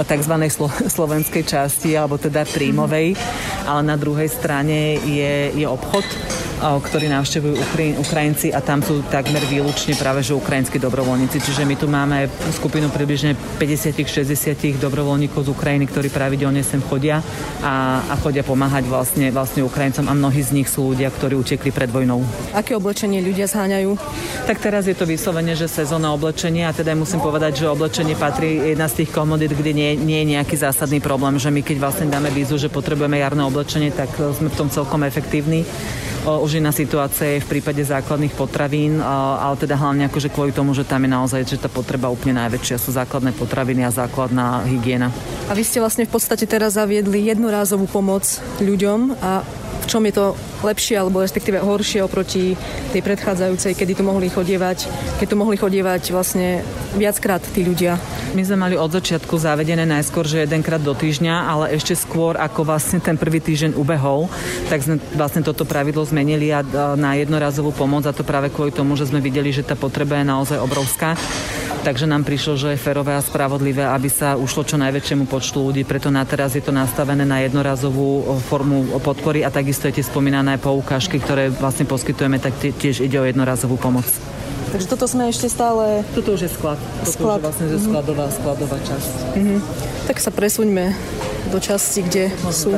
tzv. 0.00 0.34
Slo- 0.48 0.72
slovenskej 0.96 1.44
časti, 1.44 1.92
alebo 1.92 2.16
teda 2.16 2.48
príjmovej, 2.48 3.20
ale 3.68 3.80
na 3.84 4.00
druhej 4.00 4.32
strane 4.32 4.96
je, 5.04 5.52
je 5.52 5.66
obchod, 5.68 6.04
ktorí 6.62 7.10
navštevujú 7.10 7.54
Ukra- 7.58 7.98
Ukrajinci 7.98 8.54
a 8.54 8.62
tam 8.62 8.78
sú 8.78 9.02
takmer 9.10 9.42
výlučne 9.50 9.98
práve 9.98 10.22
že 10.22 10.38
ukrajinskí 10.38 10.78
dobrovoľníci. 10.78 11.42
Čiže 11.42 11.66
my 11.66 11.74
tu 11.74 11.90
máme 11.90 12.30
skupinu 12.54 12.86
približne 12.86 13.34
50-60 13.58 14.78
dobrovoľníkov 14.78 15.42
z 15.42 15.50
Ukrajiny, 15.50 15.90
ktorí 15.90 16.08
pravidelne 16.14 16.62
sem 16.62 16.78
chodia 16.78 17.18
a, 17.58 18.06
a 18.06 18.14
chodia 18.22 18.46
pomáhať 18.46 18.86
vlastne, 18.86 19.34
vlastne 19.34 19.66
Ukrajincom 19.66 20.06
a 20.06 20.14
mnohí 20.14 20.38
z 20.38 20.54
nich 20.54 20.70
sú 20.70 20.94
ľudia, 20.94 21.10
ktorí 21.10 21.34
utekli 21.34 21.74
pred 21.74 21.90
vojnou. 21.90 22.22
Aké 22.54 22.78
oblečenie 22.78 23.18
ľudia 23.18 23.50
zháňajú? 23.50 23.98
Tak 24.46 24.62
teraz 24.62 24.86
je 24.86 24.94
to 24.94 25.02
vyslovene, 25.02 25.58
že 25.58 25.66
sezónne 25.66 26.14
oblečenie 26.14 26.62
a 26.62 26.72
teda 26.72 26.94
musím 26.94 27.18
povedať, 27.18 27.66
že 27.66 27.66
oblečenie 27.66 28.14
patrí 28.14 28.74
jedna 28.74 28.86
z 28.86 29.02
tých 29.02 29.10
komodít, 29.10 29.58
kde 29.58 29.74
nie, 29.74 29.90
nie 29.98 30.22
je 30.22 30.30
nejaký 30.38 30.54
zásadný 30.54 31.02
problém, 31.02 31.34
že 31.42 31.50
my 31.50 31.60
keď 31.64 31.76
vlastne 31.82 32.06
dáme 32.06 32.30
vízu, 32.30 32.54
že 32.54 32.70
potrebujeme 32.70 33.18
jarné 33.18 33.42
oblečenie, 33.42 33.90
tak 33.90 34.14
sme 34.14 34.46
v 34.46 34.58
tom 34.58 34.68
celkom 34.70 35.02
efektívni 35.02 35.66
už 36.22 36.62
iná 36.62 36.70
situácia 36.70 37.34
je 37.34 37.42
v 37.42 37.58
prípade 37.58 37.82
základných 37.82 38.34
potravín, 38.38 39.02
ale 39.02 39.58
teda 39.58 39.74
hlavne 39.74 40.06
akože 40.06 40.30
kvôli 40.30 40.54
tomu, 40.54 40.70
že 40.70 40.86
tam 40.86 41.02
je 41.02 41.10
naozaj 41.10 41.40
že 41.42 41.58
tá 41.58 41.66
potreba 41.66 42.06
úplne 42.08 42.38
najväčšia, 42.38 42.78
sú 42.78 42.94
základné 42.94 43.34
potraviny 43.34 43.82
a 43.82 43.90
základná 43.90 44.62
hygiena. 44.70 45.10
A 45.50 45.52
vy 45.58 45.66
ste 45.66 45.82
vlastne 45.82 46.06
v 46.06 46.14
podstate 46.14 46.46
teraz 46.46 46.78
zaviedli 46.78 47.26
jednorázovú 47.26 47.90
pomoc 47.90 48.22
ľuďom 48.62 49.18
a 49.18 49.42
čom 49.92 50.08
je 50.08 50.16
to 50.16 50.32
lepšie 50.64 50.96
alebo 50.96 51.20
respektíve 51.20 51.60
horšie 51.60 52.00
oproti 52.00 52.56
tej 52.96 53.04
predchádzajúcej, 53.04 53.76
kedy 53.76 54.00
tu 54.00 54.02
mohli 54.08 54.32
chodievať, 54.32 54.88
keď 55.20 55.26
tu 55.28 55.36
mohli 55.36 55.60
chodievať 55.60 56.16
vlastne 56.16 56.64
viackrát 56.96 57.44
tí 57.44 57.60
ľudia. 57.60 58.00
My 58.32 58.40
sme 58.40 58.56
mali 58.56 58.80
od 58.80 58.88
začiatku 58.88 59.36
zavedené 59.36 59.84
najskôr, 59.84 60.24
že 60.24 60.48
jedenkrát 60.48 60.80
do 60.80 60.96
týždňa, 60.96 61.44
ale 61.44 61.76
ešte 61.76 61.92
skôr 61.92 62.40
ako 62.40 62.64
vlastne 62.64 63.04
ten 63.04 63.20
prvý 63.20 63.44
týždeň 63.44 63.76
ubehol, 63.76 64.32
tak 64.72 64.80
sme 64.80 64.96
vlastne 65.12 65.44
toto 65.44 65.68
pravidlo 65.68 66.00
zmenili 66.08 66.48
a 66.48 66.64
na 66.96 67.12
jednorazovú 67.20 67.76
pomoc 67.76 68.08
a 68.08 68.16
to 68.16 68.24
práve 68.24 68.48
kvôli 68.48 68.72
tomu, 68.72 68.96
že 68.96 69.12
sme 69.12 69.20
videli, 69.20 69.52
že 69.52 69.60
tá 69.60 69.76
potreba 69.76 70.16
je 70.16 70.24
naozaj 70.24 70.56
obrovská 70.56 71.12
takže 71.82 72.06
nám 72.06 72.22
prišlo, 72.22 72.54
že 72.54 72.68
je 72.72 72.80
férové 72.80 73.18
a 73.18 73.20
spravodlivé, 73.20 73.82
aby 73.82 74.06
sa 74.06 74.38
ušlo 74.38 74.62
čo 74.62 74.78
najväčšiemu 74.78 75.26
počtu 75.26 75.58
ľudí, 75.58 75.82
preto 75.82 76.14
na 76.14 76.22
teraz 76.22 76.54
je 76.54 76.62
to 76.62 76.70
nastavené 76.70 77.26
na 77.26 77.42
jednorazovú 77.42 78.38
formu 78.46 79.02
podpory 79.02 79.42
a 79.42 79.50
takisto 79.50 79.81
je 79.88 79.98
tie 79.98 80.04
spomínané 80.04 80.60
poukážky, 80.60 81.18
ktoré 81.18 81.48
vlastne 81.48 81.88
poskytujeme, 81.88 82.38
tak 82.38 82.54
tiež 82.58 83.02
ide 83.02 83.18
o 83.18 83.24
jednorazovú 83.24 83.80
pomoc. 83.80 84.06
Takže 84.72 84.88
toto 84.88 85.04
sme 85.04 85.28
ešte 85.28 85.52
stále... 85.52 86.00
Toto 86.16 86.32
už 86.32 86.48
je 86.48 86.50
sklad. 86.50 86.80
Toto 87.04 87.12
sklad. 87.12 87.36
už 87.36 87.36
je 87.36 87.44
vlastne 87.44 87.66
mm-hmm. 87.68 87.86
skladová, 87.92 88.26
skladová 88.32 88.78
časť. 88.80 89.12
Mm-hmm. 89.36 89.58
Tak 90.08 90.16
sa 90.16 90.30
presuňme 90.32 90.84
do 91.52 91.58
časti, 91.60 92.00
kde 92.08 92.32
Môžem 92.40 92.56
sú 92.56 92.68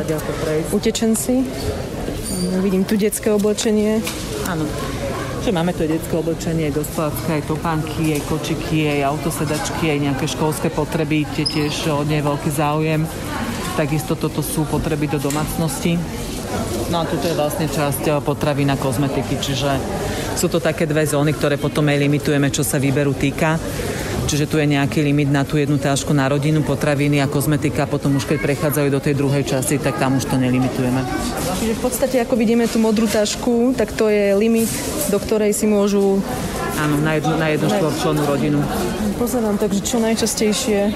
utečenci. 0.75 1.47
Vidím 2.67 2.83
tu 2.83 2.99
detské 2.99 3.31
oblečenie. 3.31 4.03
Áno. 4.51 4.67
Že 5.47 5.55
máme 5.55 5.71
tu 5.71 5.87
detské 5.87 6.15
oblečenie, 6.19 6.73
aj 6.73 6.83
aj 7.31 7.43
topánky, 7.47 8.19
aj 8.19 8.27
kočiky, 8.27 8.91
aj 8.91 9.15
autosedačky, 9.15 9.95
aj 9.95 9.99
nejaké 10.11 10.27
školské 10.27 10.75
potreby, 10.75 11.29
tie 11.37 11.47
tiež 11.47 11.95
od 11.95 12.11
nej 12.11 12.25
veľký 12.27 12.51
záujem. 12.51 13.07
Takisto 13.79 14.19
toto 14.19 14.43
sú 14.43 14.67
potreby 14.67 15.07
do 15.07 15.23
domácnosti. 15.23 15.95
No 16.93 17.03
a 17.03 17.05
toto 17.09 17.27
je 17.27 17.35
vlastne 17.35 17.67
časť 17.67 18.23
potravy 18.23 18.69
na 18.69 18.79
kozmetiky, 18.79 19.41
čiže 19.41 19.71
sú 20.35 20.51
to 20.51 20.59
také 20.59 20.85
dve 20.85 21.07
zóny, 21.07 21.35
ktoré 21.35 21.57
potom 21.59 21.87
aj 21.89 21.99
limitujeme, 21.99 22.51
čo 22.51 22.67
sa 22.67 22.83
výberu 22.83 23.15
týka. 23.15 23.57
Čiže 24.25 24.49
tu 24.49 24.57
je 24.57 24.65
nejaký 24.65 25.05
limit 25.05 25.29
na 25.29 25.45
tú 25.45 25.61
jednu 25.61 25.77
tášku 25.77 26.17
na 26.17 26.25
rodinu, 26.25 26.65
potraviny 26.65 27.21
a 27.21 27.29
kozmetika, 27.29 27.85
potom 27.85 28.17
už 28.17 28.25
keď 28.25 28.39
prechádzajú 28.41 28.89
do 28.89 29.01
tej 29.01 29.15
druhej 29.21 29.45
časti, 29.45 29.77
tak 29.77 30.01
tam 30.01 30.17
už 30.17 30.25
to 30.25 30.41
nelimitujeme. 30.41 31.05
Čiže 31.61 31.77
v 31.77 31.83
podstate, 31.85 32.17
ako 32.25 32.35
vidíme 32.35 32.65
tú 32.65 32.81
modrú 32.81 33.05
tašku, 33.05 33.77
tak 33.77 33.93
to 33.93 34.09
je 34.09 34.33
limit, 34.33 34.73
do 35.13 35.21
ktorej 35.21 35.53
si 35.53 35.69
môžu 35.69 36.25
Áno, 36.75 36.99
na 37.05 37.15
jednu, 37.21 37.39
na 37.39 37.53
jednu 37.55 37.69
štvorčlenú 37.71 38.23
rodinu. 38.27 38.59
Pozerám, 39.15 39.55
takže 39.61 39.81
čo 39.87 40.03
najčastejšie 40.03 40.91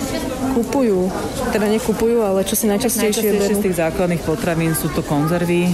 kupujú, 0.58 1.06
teda 1.54 1.70
nekupujú, 1.70 2.18
ale 2.26 2.42
čo 2.42 2.58
si 2.58 2.66
najčastejšie, 2.66 3.30
najčastejšie 3.30 3.58
z 3.58 3.64
tých 3.64 3.78
základných 3.78 4.22
potravín 4.26 4.74
sú 4.74 4.90
to 4.90 5.06
konzervy, 5.06 5.70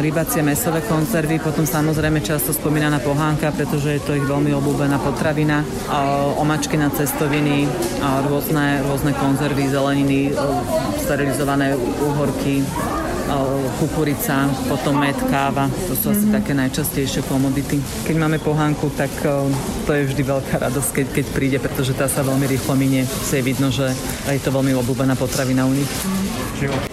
rybacie 0.00 0.40
mesové 0.40 0.80
konzervy, 0.88 1.36
potom 1.44 1.68
samozrejme 1.68 2.24
často 2.24 2.56
spomínaná 2.56 3.04
pohánka, 3.04 3.52
pretože 3.52 4.00
je 4.00 4.02
to 4.02 4.16
ich 4.16 4.24
veľmi 4.24 4.56
obľúbená 4.56 4.96
potravina, 5.04 5.60
omačky 6.40 6.80
na 6.80 6.88
cestoviny, 6.88 7.68
rôzne, 8.24 8.80
rôzne 8.88 9.12
konzervy, 9.20 9.68
zeleniny, 9.68 10.32
sterilizované 11.04 11.76
úhorky, 12.00 12.64
kukurica, 13.79 14.49
potom 14.67 14.99
med, 14.99 15.15
káva. 15.31 15.71
To 15.87 15.93
sú 15.95 16.11
asi 16.11 16.27
mm-hmm. 16.27 16.35
také 16.35 16.51
najčastejšie 16.57 17.21
komodity. 17.29 17.79
Keď 18.03 18.15
máme 18.19 18.37
pohánku, 18.43 18.91
tak 18.97 19.11
to 19.87 19.91
je 19.95 20.11
vždy 20.11 20.23
veľká 20.25 20.59
radosť, 20.59 20.89
keď, 20.91 21.07
keď 21.15 21.25
príde, 21.31 21.57
pretože 21.63 21.95
tá 21.95 22.11
sa 22.11 22.25
veľmi 22.25 22.43
rýchlo 22.49 22.75
minie. 22.75 23.07
Si 23.07 23.39
je 23.39 23.43
vidno, 23.45 23.71
že 23.71 23.93
je 24.27 24.41
to 24.43 24.51
veľmi 24.51 24.75
obľúbená 24.75 25.15
potravina 25.15 25.63
u 25.63 25.71
nich. 25.71 25.87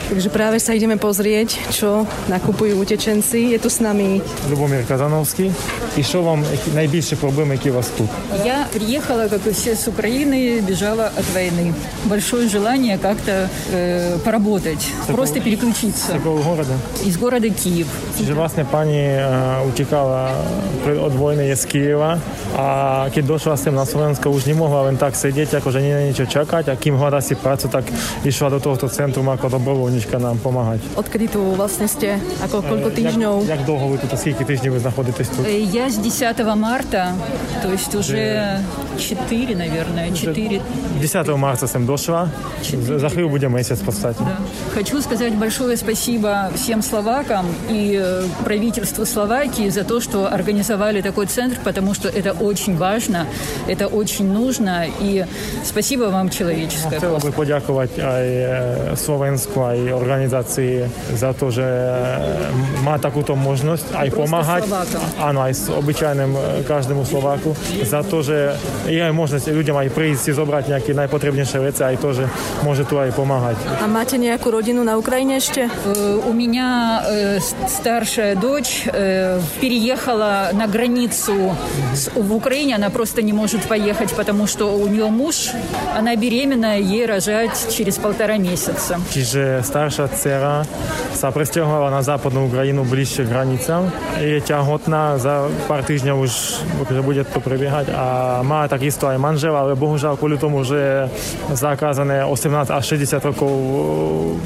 Takže 0.07 0.31
práve 0.31 0.63
sa 0.63 0.79
ideme 0.79 0.95
pozrieť, 0.95 1.75
čo 1.75 2.07
nakupujú 2.31 2.79
utečenci. 2.79 3.51
Je 3.51 3.59
tu 3.59 3.67
s 3.67 3.83
nami 3.83 4.23
Любомир 4.47 4.87
Казановский. 4.87 5.51
И 5.97 6.03
что 6.03 6.23
вам 6.23 6.45
наибольшие 6.75 7.17
проблемы, 7.19 7.57
какие 7.57 7.73
у 7.73 7.77
вас 7.77 7.91
тут? 7.97 8.07
Я 8.45 8.69
приехала, 8.73 9.29
как 9.29 9.47
и 9.47 9.53
все, 9.53 9.75
с 9.75 9.89
Украины, 9.89 10.61
бежала 10.61 11.07
от 11.07 11.25
войны. 11.35 11.75
Большое 12.05 12.49
желание 12.49 12.99
как-то 12.99 13.49
э, 13.73 14.19
поработать, 14.23 14.87
с 15.03 15.07
просто 15.07 15.41
какого, 15.41 15.45
переключиться. 15.45 16.13
какого 16.22 16.42
города? 16.44 16.74
Из 17.06 17.18
города 17.18 17.50
Киев. 17.50 17.88
Живасне 18.20 18.66
пані 18.72 19.18
э, 19.20 19.68
утекала 19.68 20.30
от 20.86 21.14
войны 21.14 21.52
из 21.52 21.66
Киева? 21.66 22.20
A 22.56 22.66
keď 23.14 23.24
došla 23.26 23.56
sem 23.58 23.74
na 23.76 23.86
Slovensko, 23.86 24.32
už 24.32 24.48
nemohla 24.48 24.92
len 24.92 24.98
tak 24.98 25.16
sedieť, 25.16 25.60
akože 25.60 25.80
nie 25.84 25.94
na 25.94 26.04
niečo 26.08 26.26
čakať 26.28 26.72
a 26.72 26.74
kým 26.76 26.96
hľadá 26.96 27.20
si 27.22 27.36
prácu, 27.36 27.68
tak 27.68 27.88
išla 28.24 28.54
do 28.56 28.60
tohto 28.60 28.88
centrum 28.88 29.28
ako 29.30 29.52
dobrovoľnička 29.52 30.20
nám 30.20 30.40
pomáhať. 30.40 30.80
Odkedy 30.96 31.32
tu 31.32 31.42
vlastne 31.56 31.88
ste? 31.88 32.20
Ako 32.44 32.64
koľko 32.64 32.90
týždňov? 32.92 33.48
Jak, 33.48 33.60
jak 33.60 33.62
dlho 33.68 33.86
vy 33.92 33.98
tu, 34.00 34.08
skільки 34.18 34.46
тижнів 34.46 34.74
ви 34.74 34.80
знаходитесь 34.80 35.30
тут? 35.30 35.48
Я 35.74 35.90
с 35.90 35.98
10 35.98 36.56
марта, 36.56 37.14
то 37.62 37.72
есть 37.74 37.96
уже 37.96 38.60
4, 39.00 39.56
наверное, 39.56 40.12
4. 40.12 40.62
10 41.02 41.28
марта 41.28 41.68
сам 41.68 41.86
дошла. 41.86 42.30
За 42.98 43.10
хвилю 43.10 43.30
будет 43.30 43.50
месяц, 43.50 43.80
кстати. 43.90 44.20
Да. 44.20 44.38
Хочу 44.74 45.02
сказать 45.02 45.34
большое 45.34 45.78
спасибо 45.78 46.52
всем 46.56 46.82
словакам 46.82 47.46
и 47.70 48.00
э, 48.02 48.24
правительству 48.46 49.06
Словакии 49.06 49.70
за 49.70 49.84
то, 49.84 50.00
что 50.00 50.28
организовали 50.34 51.02
такой 51.02 51.26
центр, 51.26 51.58
потому 51.64 51.94
что 51.94 52.10
это 52.10 52.41
очень 52.42 52.78
важно, 52.78 53.26
это 53.68 53.88
очень 53.88 54.32
нужно. 54.34 54.86
и 55.02 55.26
спасибо 55.64 56.04
вам 56.06 56.30
человеческое. 56.30 57.00
Хотел 57.00 57.18
бы 57.18 57.32
подякувати 57.32 58.02
э, 58.02 58.98
Словенська 58.98 59.74
і 59.74 59.92
організації 59.92 60.90
за 61.14 61.34
то 61.34 61.52
що 61.52 61.62
має 62.84 63.00
такую 63.00 63.26
возможность, 63.28 63.46
можливість, 63.48 63.86
а 63.96 64.06
й 64.06 64.10
допомагати, 64.10 64.68
а 65.20 65.34
ну, 65.34 65.50
й 65.50 65.56
обичайним 65.78 66.36
э, 66.36 66.64
каждому 66.68 67.06
словаку, 67.06 67.56
за 67.84 68.04
то 68.04 68.24
що 68.24 68.52
є 68.90 69.08
возможность 69.08 69.48
людям 69.48 69.78
ай 69.78 69.90
прийти 69.90 70.34
забрать 70.34 70.70
які 70.70 70.94
найпотрібніші 70.94 71.60
речі, 71.60 71.84
а 71.84 71.96
тоже 71.96 72.30
может 72.64 72.82
може 72.82 72.86
туди 72.86 73.14
помогать. 73.16 73.58
А 73.84 73.88
маєте 73.88 74.18
ніяку 74.18 74.52
родину 74.52 74.84
на 74.84 74.98
Украине 74.98 75.40
ще? 75.40 75.70
Э, 75.88 76.30
у 76.30 76.34
меня 76.34 77.04
старшая 77.68 78.36
дочь 78.36 78.88
переехала 79.62 80.52
на 80.54 80.68
границю 80.68 81.56
з 81.94 82.10
в 82.32 82.36
Украине 82.36 82.76
она 82.76 82.90
просто 82.90 83.22
не 83.22 83.34
может 83.34 83.68
поехать, 83.68 84.14
потому 84.14 84.48
что 84.48 84.74
у 84.74 84.88
нее 84.88 85.08
муж, 85.08 85.50
она 85.98 86.16
беременная, 86.16 86.80
ей 86.80 87.06
рожать 87.06 87.68
через 87.76 87.98
полтора 87.98 88.38
месяца. 88.38 89.00
Киже 89.14 89.62
старша 89.64 90.08
цера 90.08 90.66
сопрестягнула 91.14 91.90
на 91.90 92.02
западную 92.02 92.48
Украину 92.48 92.84
ближе 92.84 93.26
к 93.26 93.30
границам, 93.30 93.92
и 94.22 94.40
тяготно 94.40 95.18
за 95.18 95.50
пару 95.68 95.84
тижняў 95.84 96.22
уж 96.22 96.32
будет 97.04 97.28
то 97.34 97.42
прибегать. 97.42 97.88
А 97.96 98.44
має 98.44 98.70
так 98.70 98.84
и 98.84 98.92
стоїть 98.92 99.20
манжела, 99.20 99.60
але 99.60 99.76
богужал, 99.76 100.18
коли 100.18 100.38
тому 100.38 100.58
уже 100.58 101.10
заказане 101.54 102.26
18 102.26 102.72
а 102.72 102.82
60 102.82 103.26
років 103.26 103.50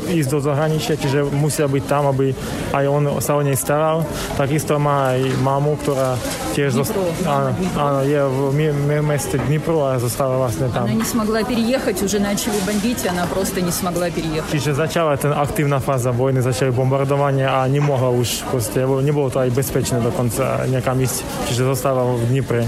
їзд 0.09 0.29
до 0.29 0.39
заграничя, 0.39 0.97
чи 0.97 1.07
же 1.07 1.23
мусить 1.23 1.69
бути 1.69 1.83
там, 1.87 2.07
аби 2.07 2.33
а 2.71 2.83
он 2.83 3.21
сам 3.21 3.43
не 3.43 3.55
старав. 3.55 4.05
Так 4.37 4.49
і 4.51 4.73
має 4.73 5.25
маму, 5.43 5.77
которая 5.85 6.17
теж 6.55 6.73
Дніпро, 6.73 7.03
а, 7.25 7.49
А, 7.77 8.03
я 8.03 8.27
в 8.27 8.53
месте 9.01 9.39
Днепро 9.47 9.99
застала 9.99 10.37
вас 10.37 10.55
там. 10.55 10.83
Она 10.83 10.93
не 10.93 11.03
смогла 11.03 11.43
переехать, 11.43 12.03
уже 12.03 12.19
начали 12.19 12.55
бомбить, 12.65 13.05
она 13.07 13.25
просто 13.25 13.61
не 13.61 13.71
смогла 13.71 14.09
переехать. 14.09 14.51
Чи 14.51 14.59
ще 14.59 14.73
почала 14.73 15.17
активна 15.35 15.79
фаза 15.79 16.11
війни, 16.11 16.41
почали 16.41 16.71
бомбардування, 16.71 17.51
а 17.53 17.67
не 17.67 17.81
могла 17.81 18.09
уж 18.09 18.29
просто, 18.51 19.01
не 19.01 19.11
було 19.11 19.29
тоді 19.29 19.51
безпечно 19.51 19.99
до 20.01 20.11
кінця, 20.11 20.59
яка 20.69 20.93
місць, 20.93 21.23
ще 21.53 21.63
застала 21.63 22.03
в 22.03 22.19
Дніпрі. 22.29 22.57
Е, 22.57 22.67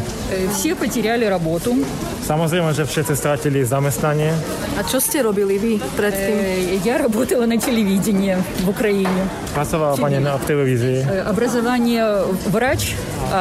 всі 0.54 0.74
потеряли 0.74 1.30
роботу. 1.30 1.76
Самозримо, 2.28 2.74
що 2.74 2.84
всі 2.84 3.04
це 3.04 3.16
стратили. 3.16 3.68
А 4.80 4.90
що 4.90 5.00
ти 5.00 5.22
робили 5.22 5.58
ви 5.58 5.80
перед 5.96 6.14
е, 6.14 6.28
тим? 6.28 6.82
Я 6.84 6.98
працювала 6.98 7.48
на 7.48 7.58
телевидении 7.58 8.38
в 8.66 8.70
Україні. 8.70 9.08
Працювала 9.54 9.98
пані 9.98 10.20
на 10.20 10.38
телевізії. 10.38 11.08
Е, 11.12 11.26
Образование 11.30 12.16
врач, 12.52 12.96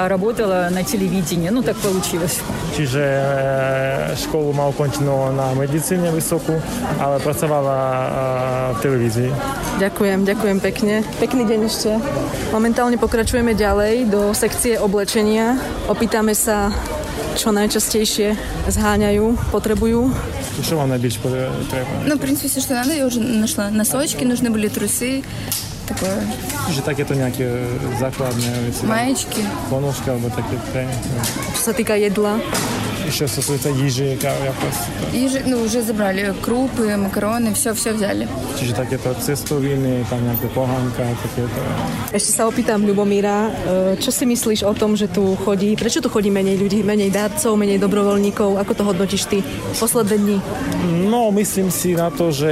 работала 0.07 0.69
на 0.71 0.83
телевидении. 0.83 1.49
Ну, 1.49 1.63
так 1.63 1.75
получилось. 1.77 2.39
Čiže 2.77 3.01
školu 4.15 4.53
má 4.53 4.67
ukončenú 4.71 5.35
na 5.35 5.51
medicíne 5.53 6.11
vysokú, 6.15 6.55
ale 6.99 7.19
pracovala 7.19 7.77
v 8.75 8.77
televízii. 8.79 9.31
Ďakujem, 9.79 10.19
ďakujem 10.23 10.57
pekne. 10.63 11.03
Pekný 11.19 11.43
deň 11.43 11.59
ešte. 11.67 11.91
Momentálne 12.55 12.95
pokračujeme 12.95 13.51
ďalej 13.51 14.07
do 14.07 14.31
sekcie 14.31 14.79
oblečenia. 14.79 15.59
Opýtame 15.91 16.31
sa 16.37 16.71
čo 17.35 17.51
najčastejšie 17.51 18.35
zháňajú, 18.67 19.51
potrebujú. 19.51 20.11
Что 20.61 20.75
вам 20.77 20.89
найбільше 20.89 21.19
треба? 21.71 21.87
Ну, 22.05 22.15
в 22.15 22.19
принципе, 22.19 22.47
все, 22.47 22.61
что 22.61 22.73
надо, 22.73 22.93
я 22.93 23.07
уже 23.07 23.19
нашла. 23.19 23.71
Носочки, 23.71 24.23
нужны 24.25 24.51
были 24.51 24.67
трусы, 24.67 25.23
такое. 25.87 26.17
Že 26.71 26.81
takéto 26.85 27.13
nejaké 27.15 27.45
základné 27.99 28.49
veci. 28.69 28.83
Маечки. 28.87 29.41
Ponožky 29.67 30.07
alebo 30.11 30.31
také. 30.31 30.87
Čo 31.57 31.61
sa 31.61 31.73
týka 31.75 31.99
jedla? 31.99 32.39
Еще 33.07 33.27
стосується 33.27 33.69
їжі, 33.69 34.17
якось. 34.23 34.81
Їжі, 35.13 35.41
ну, 35.45 35.63
вже 35.63 35.81
забрали 35.81 36.33
крупи, 36.41 36.97
макарони, 36.97 37.51
все, 37.51 37.71
все 37.71 37.93
взяли. 37.93 38.27
Čiže 38.59 38.73
takéto 38.73 39.11
cestoviny, 39.19 40.05
tam 40.09 40.23
nejaké 40.23 40.47
pohanka, 40.55 41.03
takéto. 41.19 41.59
Ešte 42.15 42.31
sa 42.31 42.47
opýtam 42.47 42.87
Ľubomíra, 42.87 43.51
čo 43.99 44.15
si 44.15 44.23
myslíš 44.23 44.63
o 44.63 44.73
tom, 44.73 44.95
že 44.95 45.11
tu 45.11 45.35
chodí, 45.43 45.75
prečo 45.75 45.99
tu 45.99 46.07
chodí 46.07 46.31
menej 46.31 46.55
ľudí, 46.55 46.87
menej 46.87 47.11
dárcov, 47.11 47.59
menej 47.59 47.83
dobrovoľníkov, 47.83 48.55
ako 48.63 48.71
to 48.77 48.83
hodnotíš 48.87 49.23
ty 49.27 49.43
posledné 49.75 50.15
dni? 50.15 50.37
No, 51.11 51.31
myslím 51.35 51.67
si 51.67 51.97
na 51.97 52.07
to, 52.15 52.31
že 52.31 52.51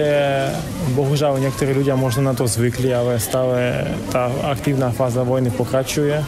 bohužiaľ 0.91 1.39
niektorí 1.39 1.71
ľudia 1.71 1.95
možno 1.95 2.27
na 2.27 2.33
to 2.35 2.43
zvykli, 2.49 2.91
ale 2.91 3.21
stále 3.21 3.87
tá 4.11 4.27
aktívna 4.43 4.91
fáza 4.91 5.23
vojny 5.23 5.53
pokračuje. 5.55 6.19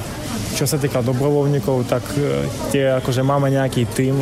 čo 0.56 0.64
sa 0.64 0.80
týka 0.80 1.04
dobrovoľníkov, 1.04 1.84
tak 1.84 2.00
tie 2.72 2.96
akože 2.96 3.20
máme 3.20 3.52
nejaký 3.52 3.84
tým 3.92 4.16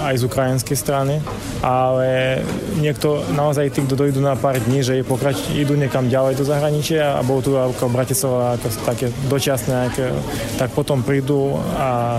aj 0.00 0.16
z 0.16 0.22
ukrajinskej 0.24 0.76
strany, 0.80 1.20
ale 1.60 2.40
niekto 2.80 3.20
naozaj 3.36 3.68
tí, 3.68 3.84
kto 3.84 3.92
dojdú 3.92 4.20
na 4.24 4.32
pár 4.32 4.56
dní, 4.64 4.80
že 4.80 5.04
pokrač, 5.04 5.44
idú 5.52 5.76
niekam 5.76 6.08
ďalej 6.08 6.40
do 6.40 6.44
zahraničia 6.48 7.16
a 7.16 7.20
bolo 7.20 7.40
tu 7.44 7.52
ako 7.52 7.92
Bratislava 7.92 8.56
ako 8.56 8.66
také 8.88 9.12
dočasné, 9.28 9.92
tak 10.56 10.72
potom 10.72 11.04
prídu 11.04 11.60
a 11.76 12.16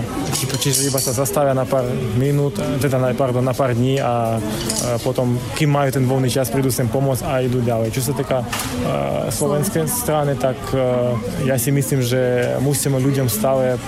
čiže 0.62 0.86
iba 0.86 1.02
sa 1.02 1.10
zastavia 1.10 1.50
na 1.50 1.66
pár 1.66 1.90
minút, 2.18 2.62
teda 2.78 3.02
na, 3.02 3.10
pardon, 3.18 3.42
na 3.42 3.54
pár 3.54 3.74
dní 3.74 3.98
a, 3.98 4.04
a 4.06 4.98
potom, 5.02 5.34
kým 5.58 5.74
majú 5.74 5.90
ten 5.90 6.06
voľný 6.06 6.30
čas, 6.30 6.54
prídu 6.54 6.70
sem 6.70 6.86
pomôcť 6.86 7.22
a 7.26 7.42
idú 7.42 7.58
ďalej. 7.62 7.90
Čo 7.90 8.10
sa 8.10 8.12
týka 8.14 8.38
uh, 8.42 9.26
slovenskej 9.30 9.90
strany, 9.90 10.38
tak 10.38 10.58
uh, 10.70 11.14
ja 11.42 11.58
si 11.58 11.74
myslím, 11.74 12.02
že 12.02 12.54
musíme 12.62 12.98
ľuďom 13.02 13.26
stále 13.26 13.55
stále 13.56 13.80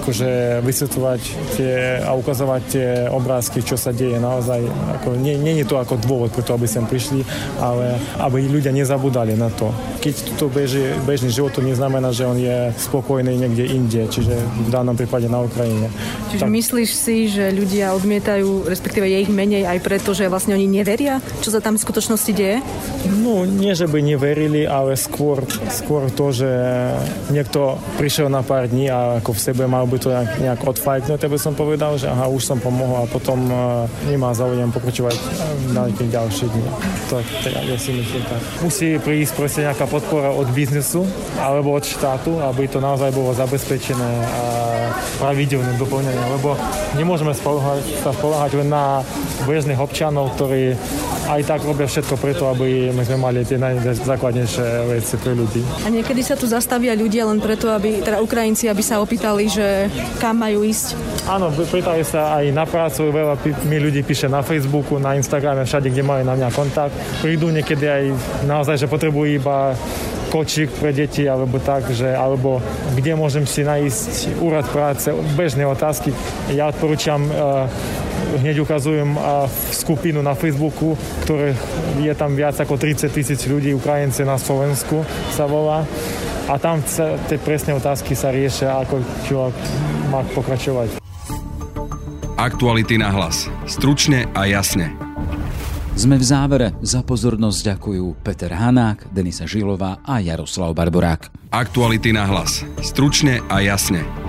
akože 0.00 0.30
vysvetľovať 0.64 1.20
tie, 1.60 1.74
a 2.00 2.16
ukazovať 2.16 2.62
tie 2.72 2.88
obrázky, 3.12 3.60
čo 3.60 3.76
sa 3.76 3.92
deje 3.92 4.16
naozaj. 4.16 4.64
Ako, 5.00 5.20
nie, 5.20 5.36
nie 5.36 5.60
je 5.60 5.68
to 5.68 5.76
ako 5.76 6.00
dôvod 6.00 6.32
preto, 6.32 6.56
aby 6.56 6.64
sem 6.64 6.88
prišli, 6.88 7.20
ale 7.60 8.00
aby 8.16 8.48
ľudia 8.48 8.72
nezabudali 8.72 9.36
na 9.36 9.52
to. 9.52 9.68
Keď 10.00 10.40
to 10.40 10.48
beží, 10.48 10.80
bežný 11.04 11.28
život, 11.28 11.52
to 11.52 11.60
neznamená, 11.60 12.08
že 12.16 12.24
on 12.24 12.40
je 12.40 12.72
spokojný 12.80 13.36
niekde 13.36 13.68
inde, 13.68 14.08
čiže 14.08 14.32
v 14.64 14.68
danom 14.72 14.96
prípade 14.96 15.28
na 15.28 15.44
Ukrajine. 15.44 15.92
Čiže 16.32 16.48
tak. 16.48 16.54
myslíš 16.54 16.90
si, 16.90 17.28
že 17.28 17.52
ľudia 17.52 17.92
odmietajú, 17.92 18.64
respektíve 18.64 19.04
je 19.04 19.18
ich 19.20 19.32
menej 19.32 19.68
aj 19.68 19.78
preto, 19.84 20.16
že 20.16 20.32
vlastne 20.32 20.56
oni 20.56 20.64
neveria, 20.64 21.20
čo 21.44 21.52
sa 21.52 21.60
tam 21.60 21.76
v 21.76 21.84
skutočnosti 21.84 22.32
deje? 22.32 22.64
No, 23.20 23.44
nie, 23.44 23.76
že 23.76 23.84
by 23.84 24.00
neverili, 24.00 24.64
ale 24.64 24.96
skôr, 24.96 25.44
skôr 25.68 26.08
to, 26.08 26.32
že 26.32 26.48
niekto 27.28 27.76
prišiel 27.98 28.30
na 28.30 28.46
pár 28.46 28.70
dní 28.70 28.77
dní 28.78 28.86
a 28.94 29.18
ako 29.18 29.34
v 29.34 29.40
sebe 29.42 29.66
mal 29.66 29.82
by 29.90 29.98
to 29.98 30.14
nejak, 30.14 30.30
nejak 30.38 30.60
odfajknúť, 30.62 31.18
aby 31.26 31.34
som 31.34 31.58
povedal, 31.58 31.98
že 31.98 32.06
aha, 32.06 32.30
už 32.30 32.46
som 32.46 32.62
pomohol 32.62 33.02
a 33.02 33.10
potom 33.10 33.42
uh, 33.50 33.90
nemá 34.06 34.30
záujem 34.30 34.70
pokračovať 34.70 35.18
na 35.74 35.90
nejaké 35.90 36.06
ďalšie 36.06 36.46
dni. 36.46 36.70
To 37.10 37.18
teda 37.42 37.58
ja 37.66 37.74
si 37.74 37.90
myslím 37.90 38.22
tak. 38.30 38.40
Musí 38.62 39.02
prísť 39.02 39.32
proste 39.34 39.66
nejaká 39.66 39.90
podpora 39.90 40.30
od 40.30 40.46
biznesu 40.54 41.02
alebo 41.42 41.74
od 41.74 41.82
štátu, 41.82 42.38
aby 42.38 42.70
to 42.70 42.78
naozaj 42.78 43.10
bolo 43.10 43.34
zabezpečené 43.34 44.12
a 44.22 44.42
pravidelné 45.18 45.74
doplnenie, 45.74 46.24
lebo 46.38 46.54
nemôžeme 46.94 47.34
spolahať, 47.34 47.82
sa 48.06 48.14
spolahať 48.14 48.62
len 48.62 48.70
na 48.70 49.02
bežných 49.42 49.80
občanov, 49.82 50.38
ktorí 50.38 50.78
aj 51.28 51.40
tak 51.44 51.60
robia 51.62 51.84
všetko 51.84 52.14
preto, 52.16 52.48
aby 52.48 52.88
my 52.90 53.02
sme 53.04 53.18
mali 53.20 53.44
tie 53.44 53.60
najzákladnejšie 53.60 54.66
veci 54.88 55.14
pre 55.20 55.32
ľudí. 55.36 55.60
A 55.84 55.92
niekedy 55.92 56.24
sa 56.24 56.34
tu 56.34 56.48
zastavia 56.48 56.96
ľudia 56.96 57.28
len 57.28 57.38
preto, 57.38 57.68
aby, 57.68 58.00
teda 58.00 58.24
Ukrajinci, 58.24 58.66
aby 58.66 58.80
sa 58.80 59.04
opýtali, 59.04 59.44
že 59.46 59.92
kam 60.16 60.40
majú 60.40 60.64
ísť? 60.64 60.96
Áno, 61.28 61.52
pýtali 61.52 62.00
sa 62.02 62.40
aj 62.40 62.44
na 62.56 62.64
prácu, 62.64 63.12
veľa 63.12 63.36
mi 63.68 63.76
ľudí 63.76 64.00
píše 64.00 64.32
na 64.32 64.40
Facebooku, 64.40 64.96
na 64.96 65.12
Instagrame, 65.20 65.68
všade, 65.68 65.92
kde 65.92 66.00
majú 66.00 66.22
na 66.24 66.34
mňa 66.34 66.48
kontakt. 66.56 66.96
Prídu 67.20 67.52
niekedy 67.52 67.84
aj 67.84 68.04
naozaj, 68.48 68.80
že 68.80 68.88
potrebujú 68.88 69.36
iba 69.36 69.76
kočík 70.28 70.68
pre 70.76 70.92
deti 70.92 71.24
alebo 71.24 71.56
tak, 71.58 71.88
že, 71.88 72.12
alebo 72.12 72.60
kde 72.92 73.16
môžem 73.16 73.48
si 73.48 73.64
nájsť 73.64 74.40
úrad 74.44 74.68
práce, 74.68 75.08
bežné 75.34 75.64
otázky. 75.64 76.12
Ja 76.52 76.68
odporúčam 76.68 77.24
uh, 77.32 77.64
hneď 78.36 78.60
ukazujem 78.60 79.16
skupinu 79.72 80.20
na 80.20 80.36
Facebooku, 80.36 80.92
ktoré 81.24 81.56
je 81.98 82.12
tam 82.12 82.36
viac 82.36 82.60
ako 82.60 82.76
30 82.76 83.08
tisíc 83.08 83.40
ľudí, 83.48 83.72
Ukrajince 83.72 84.28
na 84.28 84.36
Slovensku 84.36 85.00
sa 85.32 85.48
volá. 85.48 85.88
A 86.48 86.56
tam 86.56 86.80
tie 87.28 87.36
presné 87.36 87.76
otázky 87.76 88.16
sa 88.16 88.32
riešia, 88.32 88.80
ako 88.80 89.00
čo 89.28 89.52
má 90.08 90.24
pokračovať. 90.32 91.00
Aktuality 92.40 92.96
na 92.96 93.12
hlas. 93.12 93.50
Stručne 93.68 94.30
a 94.32 94.48
jasne. 94.48 94.94
Sme 95.98 96.14
v 96.14 96.24
závere. 96.24 96.68
Za 96.78 97.02
pozornosť 97.02 97.74
ďakujú 97.74 98.22
Peter 98.22 98.54
Hanák, 98.54 99.10
Denisa 99.10 99.44
Žilová 99.44 99.98
a 100.06 100.22
Jaroslav 100.22 100.70
Barborák. 100.70 101.50
Aktuality 101.50 102.14
na 102.14 102.30
hlas. 102.30 102.62
Stručne 102.78 103.42
a 103.50 103.58
jasne. 103.58 104.27